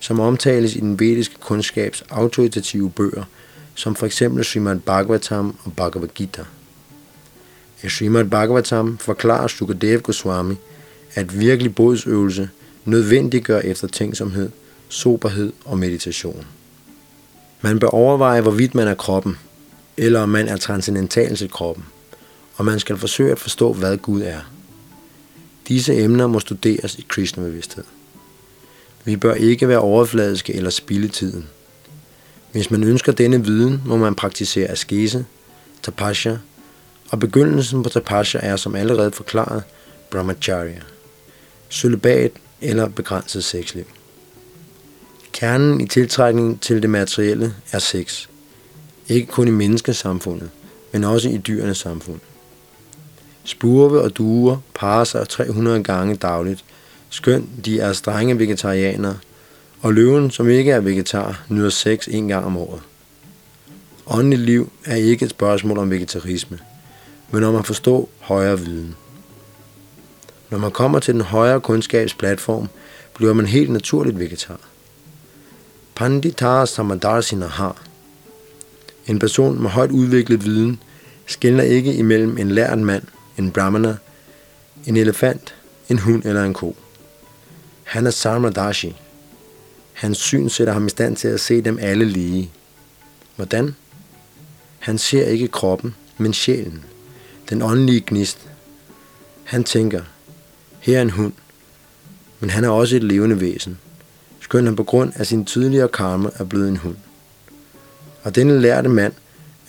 som 0.00 0.20
omtales 0.20 0.76
i 0.76 0.80
den 0.80 1.00
vediske 1.00 1.34
kundskabs 1.40 2.04
autoritative 2.10 2.90
bøger, 2.90 3.24
som 3.74 3.94
for 3.94 4.06
eksempel 4.06 4.44
Srimad 4.44 4.76
Bhagavatam 4.76 5.56
og 5.64 5.72
Bhagavad 5.76 6.08
Gita. 6.08 6.44
I 7.82 7.88
Srimad 7.88 8.24
Bhagavatam 8.24 8.98
forklarer 8.98 9.46
Sukadev 9.46 10.00
Goswami, 10.00 10.54
at 11.14 11.40
virkelig 11.40 11.74
bodsøvelse 11.74 12.48
nødvendiggør 12.84 13.60
eftertænksomhed, 13.60 14.50
soberhed 14.88 15.52
og 15.64 15.78
meditation. 15.78 16.46
Man 17.60 17.78
bør 17.78 17.88
overveje, 17.88 18.40
hvorvidt 18.40 18.74
man 18.74 18.88
er 18.88 18.94
kroppen, 18.94 19.38
eller 19.96 20.20
om 20.20 20.28
man 20.28 20.48
er 20.48 20.56
transcendental 20.56 21.36
til 21.36 21.50
kroppen, 21.50 21.84
og 22.56 22.64
man 22.64 22.80
skal 22.80 22.96
forsøge 22.96 23.32
at 23.32 23.38
forstå, 23.38 23.72
hvad 23.72 23.96
Gud 23.96 24.22
er. 24.22 24.40
Disse 25.68 25.94
emner 25.94 26.26
må 26.26 26.40
studeres 26.40 26.94
i 26.94 27.06
Krishna-bevidsthed. 27.08 27.84
Vi 29.04 29.16
bør 29.16 29.34
ikke 29.34 29.68
være 29.68 29.78
overfladiske 29.78 30.54
eller 30.54 30.70
spilde 30.70 31.08
tiden. 31.08 31.48
Hvis 32.52 32.70
man 32.70 32.84
ønsker 32.84 33.12
denne 33.12 33.44
viden, 33.44 33.82
må 33.86 33.96
man 33.96 34.14
praktisere 34.14 34.68
askese, 34.68 35.26
tapasya, 35.82 36.38
og 37.10 37.20
begyndelsen 37.20 37.82
på 37.82 37.88
tapasya 37.88 38.40
er 38.42 38.56
som 38.56 38.74
allerede 38.74 39.12
forklaret 39.12 39.62
brahmacharya, 40.10 40.80
celibat 41.70 42.32
eller 42.60 42.88
begrænset 42.88 43.44
sexliv. 43.44 43.84
Kernen 45.32 45.80
i 45.80 45.86
tiltrækningen 45.86 46.58
til 46.58 46.82
det 46.82 46.90
materielle 46.90 47.54
er 47.72 47.78
sex. 47.78 48.26
Ikke 49.08 49.26
kun 49.26 49.48
i 49.48 49.50
menneskesamfundet, 49.50 50.50
men 50.92 51.04
også 51.04 51.28
i 51.28 51.36
dyrenes 51.36 51.78
samfund. 51.78 52.20
Spurve 53.46 54.00
og 54.00 54.16
duer 54.16 54.56
parer 54.74 55.04
sig 55.04 55.28
300 55.28 55.82
gange 55.82 56.16
dagligt, 56.16 56.64
skønt 57.10 57.64
de 57.64 57.80
er 57.80 57.92
strenge 57.92 58.38
vegetarianere, 58.38 59.18
og 59.82 59.94
løven, 59.94 60.30
som 60.30 60.48
ikke 60.48 60.70
er 60.72 60.80
vegetar, 60.80 61.44
nyder 61.48 61.70
sex 61.70 62.08
en 62.08 62.28
gang 62.28 62.44
om 62.44 62.56
året. 62.56 62.80
Åndeligt 64.06 64.40
liv 64.40 64.72
er 64.84 64.96
ikke 64.96 65.24
et 65.24 65.30
spørgsmål 65.30 65.78
om 65.78 65.90
vegetarisme, 65.90 66.58
men 67.30 67.44
om 67.44 67.56
at 67.56 67.66
forstå 67.66 68.08
højere 68.20 68.60
viden. 68.60 68.96
Når 70.50 70.58
man 70.58 70.70
kommer 70.70 70.98
til 70.98 71.14
den 71.14 71.22
højere 71.22 71.60
kundskabsplatform, 71.60 72.68
bliver 73.14 73.32
man 73.32 73.46
helt 73.46 73.70
naturligt 73.70 74.18
vegetar. 74.18 74.60
Panditar 75.94 76.64
Samadarsina 76.64 77.46
har. 77.46 77.82
En 79.06 79.18
person 79.18 79.62
med 79.62 79.70
højt 79.70 79.90
udviklet 79.90 80.44
viden 80.44 80.80
skiller 81.26 81.64
ikke 81.64 81.94
imellem 81.94 82.38
en 82.38 82.50
lært 82.50 82.78
mand, 82.78 83.02
en 83.38 83.50
brahmana, 83.50 83.96
en 84.86 84.96
elefant, 84.96 85.54
en 85.88 85.98
hund 85.98 86.24
eller 86.24 86.44
en 86.44 86.54
ko. 86.54 86.76
Han 87.84 88.06
er 88.06 88.10
Sarmadashi. 88.10 88.96
Hans 89.92 90.18
syn 90.18 90.48
sætter 90.48 90.72
ham 90.72 90.86
i 90.86 90.90
stand 90.90 91.16
til 91.16 91.28
at 91.28 91.40
se 91.40 91.62
dem 91.62 91.78
alle 91.80 92.04
lige. 92.04 92.50
Hvordan? 93.36 93.74
Han 94.78 94.98
ser 94.98 95.26
ikke 95.26 95.48
kroppen, 95.48 95.94
men 96.18 96.34
sjælen, 96.34 96.84
den 97.50 97.62
åndelige 97.62 98.04
gnist. 98.06 98.48
Han 99.44 99.64
tænker, 99.64 100.02
her 100.80 100.98
er 100.98 101.02
en 101.02 101.10
hund, 101.10 101.32
men 102.40 102.50
han 102.50 102.64
er 102.64 102.68
også 102.68 102.96
et 102.96 103.04
levende 103.04 103.40
væsen, 103.40 103.78
skønt 104.40 104.66
han 104.66 104.76
på 104.76 104.84
grund 104.84 105.12
af 105.16 105.26
sin 105.26 105.44
tidligere 105.44 105.88
karma 105.88 106.30
er 106.34 106.44
blevet 106.44 106.68
en 106.68 106.76
hund. 106.76 106.96
Og 108.22 108.34
denne 108.34 108.60
lærte 108.60 108.88
mand 108.88 109.12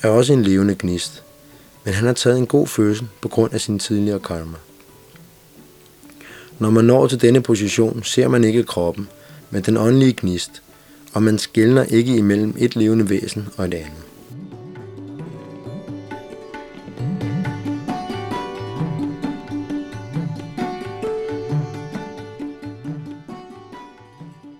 er 0.01 0.09
også 0.09 0.33
en 0.33 0.43
levende 0.43 0.75
gnist, 0.79 1.23
men 1.87 1.93
han 1.93 2.05
har 2.05 2.13
taget 2.13 2.37
en 2.37 2.47
god 2.47 2.67
fødsel 2.67 3.07
på 3.21 3.27
grund 3.27 3.53
af 3.53 3.61
sin 3.61 3.79
tidligere 3.79 4.19
karma. 4.19 4.57
Når 6.59 6.69
man 6.69 6.85
når 6.85 7.07
til 7.07 7.21
denne 7.21 7.41
position, 7.41 8.03
ser 8.03 8.27
man 8.27 8.43
ikke 8.43 8.63
kroppen, 8.63 9.07
men 9.49 9.61
den 9.61 9.77
åndelige 9.77 10.13
gnist, 10.17 10.61
og 11.13 11.23
man 11.23 11.37
skældner 11.37 11.83
ikke 11.83 12.15
imellem 12.15 12.55
et 12.57 12.75
levende 12.75 13.09
væsen 13.09 13.47
og 13.57 13.65
et 13.65 13.73
andet. 13.73 13.91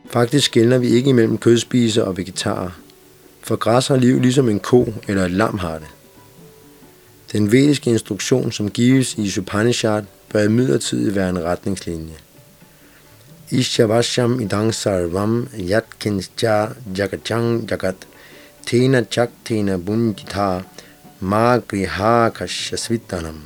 Faktisk 0.10 0.46
skældner 0.46 0.78
vi 0.78 0.88
ikke 0.88 1.10
imellem 1.10 1.38
kødspiser 1.38 2.04
og 2.04 2.18
vegetarer, 2.18 2.70
for 3.42 3.56
græs 3.56 3.88
har 3.88 3.96
liv 3.96 4.20
ligesom 4.20 4.50
en 4.50 4.60
ko 4.60 4.94
eller 5.08 5.26
et 5.26 5.32
lam 5.32 5.58
har 5.58 5.78
det. 5.80 5.88
Den 7.32 7.52
vediske 7.52 7.90
instruktion, 7.90 8.52
som 8.52 8.72
gives 8.72 9.16
i 9.16 9.40
Upanishad, 9.40 10.04
bør 10.34 10.44
imidlertid 10.44 11.12
være 11.12 11.30
en 11.30 11.44
retningslinje. 11.44 12.14
Ishavasham 13.52 14.40
idang 14.40 14.74
sarvam 14.76 15.48
yatkinscha 15.60 16.68
jagachang 16.98 17.70
jagat 17.70 17.96
tena 18.66 19.06
tena 19.46 19.78
bunjita 19.78 20.62
ma 21.20 21.58
griha 21.58 22.30
kashasvitanam. 22.30 23.42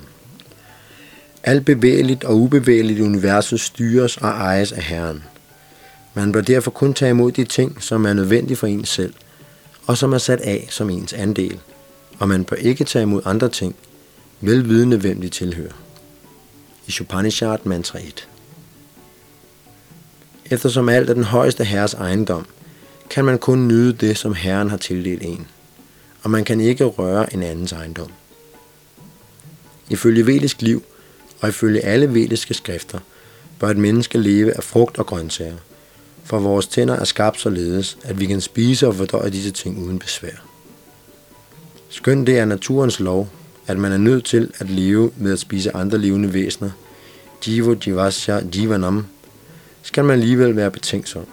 Alt 1.44 1.66
bevægeligt 1.66 2.24
og 2.24 2.38
ubevægeligt 2.38 3.00
i 3.00 3.02
universet 3.02 3.60
styres 3.60 4.18
og 4.18 4.30
ejes 4.30 4.72
af 4.72 4.84
Herren. 4.84 5.24
Man 6.14 6.32
bør 6.32 6.42
derfor 6.42 6.72
kun 6.72 6.94
tage 6.94 7.10
imod 7.10 7.32
de 7.32 7.44
ting, 7.44 7.84
som 7.84 8.06
er 8.06 8.14
nødvendige 8.14 8.58
for 8.58 8.68
ens 8.68 8.90
selv, 8.90 9.14
og 9.88 9.98
som 9.98 10.14
er 10.14 10.18
sat 10.18 10.42
af 10.42 10.68
som 10.70 10.90
ens 10.90 11.14
andel, 11.14 11.60
og 12.22 12.30
man 12.30 12.44
bør 12.44 12.56
ikke 12.56 12.84
tage 12.84 13.04
imod 13.04 13.22
andre 13.26 13.50
ting, 13.50 13.76
velvidende 14.42 14.98
hvem 14.98 15.22
de 15.22 15.30
tilhører. 15.30 15.74
I 16.88 16.94
Upanishad 17.02 17.58
mantra 17.64 18.00
1 18.00 18.28
Eftersom 20.46 20.90
alt 20.90 21.10
er 21.10 21.14
den 21.14 21.24
højeste 21.24 21.64
herres 21.64 21.94
ejendom, 21.94 22.46
kan 23.10 23.26
man 23.26 23.40
kun 23.40 23.68
nyde 23.68 23.94
det, 23.94 24.18
som 24.18 24.34
herren 24.34 24.70
har 24.70 24.78
tildelt 24.78 25.24
en, 25.24 25.48
og 26.24 26.32
man 26.32 26.44
kan 26.44 26.62
ikke 26.62 26.86
røre 26.86 27.34
en 27.34 27.44
andens 27.44 27.72
ejendom. 27.72 28.12
Ifølge 29.90 30.26
vedisk 30.26 30.62
liv 30.62 30.84
og 31.40 31.50
ifølge 31.50 31.82
alle 31.82 32.14
vediske 32.14 32.54
skrifter, 32.54 33.00
bør 33.60 33.70
et 33.70 33.78
menneske 33.78 34.18
leve 34.18 34.58
af 34.58 34.64
frugt 34.64 34.98
og 34.98 35.06
grøntsager, 35.06 35.58
for 36.24 36.40
vores 36.40 36.68
tænder 36.68 36.96
er 36.96 37.04
skabt 37.04 37.40
således, 37.40 37.98
at 38.04 38.20
vi 38.20 38.26
kan 38.26 38.42
spise 38.42 38.88
og 38.88 38.96
fordøje 38.96 39.30
disse 39.30 39.52
ting 39.52 39.78
uden 39.78 40.00
besvær. 40.00 40.51
Skønt 41.94 42.28
det 42.28 42.40
er 42.40 42.46
naturens 42.46 43.00
lov, 43.00 43.30
at 43.68 43.78
man 43.78 43.92
er 43.92 43.98
nødt 43.98 44.26
til 44.26 44.52
at 44.60 44.70
leve 44.70 45.12
ved 45.16 45.34
at 45.34 45.40
spise 45.40 45.76
andre 45.76 45.98
levende 45.98 46.34
væsener, 46.34 46.72
jivo 47.48 47.76
jivasya 47.88 48.42
jivanam, 48.56 49.06
skal 49.82 50.06
man 50.06 50.20
alligevel 50.20 50.56
være 50.56 50.72
betænksom. 50.72 51.26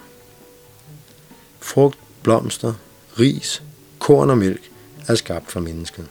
Frugt, 1.59 1.97
blomster, 2.23 2.73
ris, 3.19 3.63
korn 3.99 4.29
og 4.29 4.37
mælk 4.37 4.61
er 5.07 5.15
skabt 5.15 5.51
for 5.51 5.59
mennesket. 5.59 6.05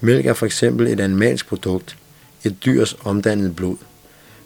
Mælk 0.00 0.26
er 0.26 0.34
for 0.34 0.46
eksempel 0.46 0.86
et 0.86 1.00
animalsk 1.00 1.46
produkt, 1.46 1.96
et 2.44 2.64
dyrs 2.64 2.96
omdannede 3.04 3.52
blod, 3.52 3.76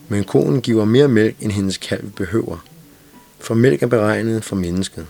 men 0.09 0.25
konen 0.25 0.61
giver 0.61 0.85
mere 0.85 1.09
mælk, 1.09 1.37
end 1.41 1.53
hendes 1.53 1.77
kalv 1.77 2.11
behøver, 2.11 2.65
for 3.39 3.55
mælk 3.55 3.83
er 3.83 3.87
beregnet 3.87 4.45
for 4.45 4.57
mennesket. 4.57 5.07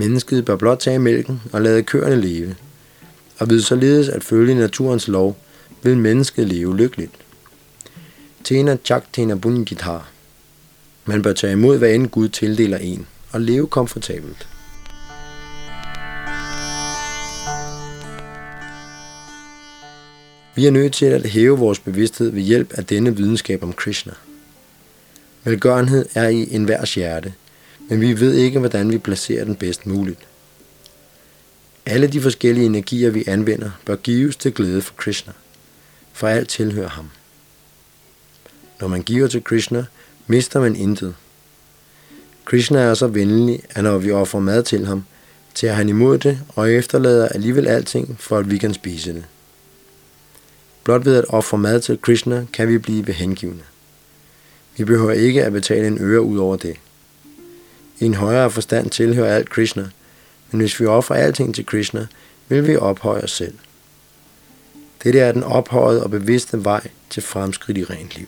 Mennesket 0.00 0.44
bør 0.44 0.56
blot 0.56 0.78
tage 0.78 0.98
mælken 0.98 1.42
og 1.52 1.62
lade 1.62 1.82
køerne 1.82 2.20
leve, 2.20 2.56
og 3.38 3.50
ved 3.50 3.60
således 3.60 4.08
at 4.08 4.24
følge 4.24 4.54
naturens 4.54 5.08
lov, 5.08 5.36
vil 5.82 5.96
mennesket 5.96 6.46
leve 6.48 6.76
lykkeligt. 6.76 7.12
Tena 8.44 8.76
chak 8.84 9.04
tena 9.12 9.34
bunjithar. 9.34 10.10
Man 11.04 11.22
bør 11.22 11.32
tage 11.32 11.52
imod, 11.52 11.78
hvad 11.78 11.94
end 11.94 12.08
Gud 12.08 12.28
tildeler 12.28 12.78
en, 12.78 13.06
og 13.32 13.40
leve 13.40 13.66
komfortabelt. 13.66 14.48
Vi 20.54 20.66
er 20.66 20.70
nødt 20.70 20.92
til 20.92 21.06
at 21.06 21.26
hæve 21.26 21.58
vores 21.58 21.78
bevidsthed 21.78 22.30
ved 22.30 22.42
hjælp 22.42 22.72
af 22.72 22.86
denne 22.86 23.16
videnskab 23.16 23.62
om 23.62 23.72
Krishna. 23.72 24.12
Velgørenhed 25.44 26.06
er 26.14 26.28
i 26.28 26.54
enhver 26.54 26.94
hjerte, 26.94 27.32
men 27.90 28.00
vi 28.00 28.20
ved 28.20 28.34
ikke, 28.34 28.58
hvordan 28.58 28.90
vi 28.90 28.98
placerer 28.98 29.44
den 29.44 29.56
bedst 29.56 29.86
muligt. 29.86 30.18
Alle 31.86 32.06
de 32.06 32.20
forskellige 32.20 32.66
energier, 32.66 33.10
vi 33.10 33.24
anvender, 33.26 33.70
bør 33.86 33.96
gives 33.96 34.36
til 34.36 34.52
glæde 34.54 34.82
for 34.82 34.94
Krishna, 34.94 35.32
for 36.12 36.28
alt 36.28 36.48
tilhører 36.48 36.88
ham. 36.88 37.10
Når 38.80 38.88
man 38.88 39.02
giver 39.02 39.28
til 39.28 39.44
Krishna, 39.44 39.84
mister 40.26 40.60
man 40.60 40.76
intet. 40.76 41.14
Krishna 42.44 42.78
er 42.78 42.94
så 42.94 43.06
venlig, 43.06 43.62
at 43.70 43.84
når 43.84 43.98
vi 43.98 44.10
offrer 44.10 44.40
mad 44.40 44.62
til 44.62 44.86
ham, 44.86 45.04
tager 45.54 45.74
han 45.74 45.88
imod 45.88 46.18
det 46.18 46.40
og 46.48 46.72
efterlader 46.72 47.28
alligevel 47.28 47.66
alting, 47.66 48.16
for 48.20 48.38
at 48.38 48.50
vi 48.50 48.58
kan 48.58 48.74
spise 48.74 49.14
det. 49.14 49.24
Blot 50.84 51.04
ved 51.04 51.16
at 51.16 51.24
ofre 51.28 51.58
mad 51.58 51.80
til 51.80 51.98
Krishna, 52.02 52.46
kan 52.52 52.68
vi 52.68 52.78
blive 52.78 53.12
hengivne. 53.12 53.62
Vi 54.76 54.84
behøver 54.84 55.12
ikke 55.12 55.44
at 55.44 55.52
betale 55.52 55.86
en 55.86 55.98
øre 56.00 56.22
ud 56.22 56.38
over 56.38 56.56
det. 56.56 56.76
I 58.00 58.04
en 58.04 58.14
højere 58.14 58.50
forstand 58.50 58.90
tilhører 58.90 59.34
alt 59.34 59.50
Krishna, 59.50 59.88
men 60.50 60.60
hvis 60.60 60.80
vi 60.80 60.86
offrer 60.86 61.16
alting 61.16 61.54
til 61.54 61.66
Krishna, 61.66 62.06
vil 62.48 62.66
vi 62.66 62.76
ophøje 62.76 63.22
os 63.22 63.30
selv. 63.30 63.58
Dette 65.02 65.20
er 65.20 65.32
den 65.32 65.42
ophøjede 65.42 66.02
og 66.02 66.10
bevidste 66.10 66.64
vej 66.64 66.88
til 67.10 67.22
fremskridt 67.22 67.78
i 67.78 67.84
rent 67.84 68.16
liv. 68.16 68.26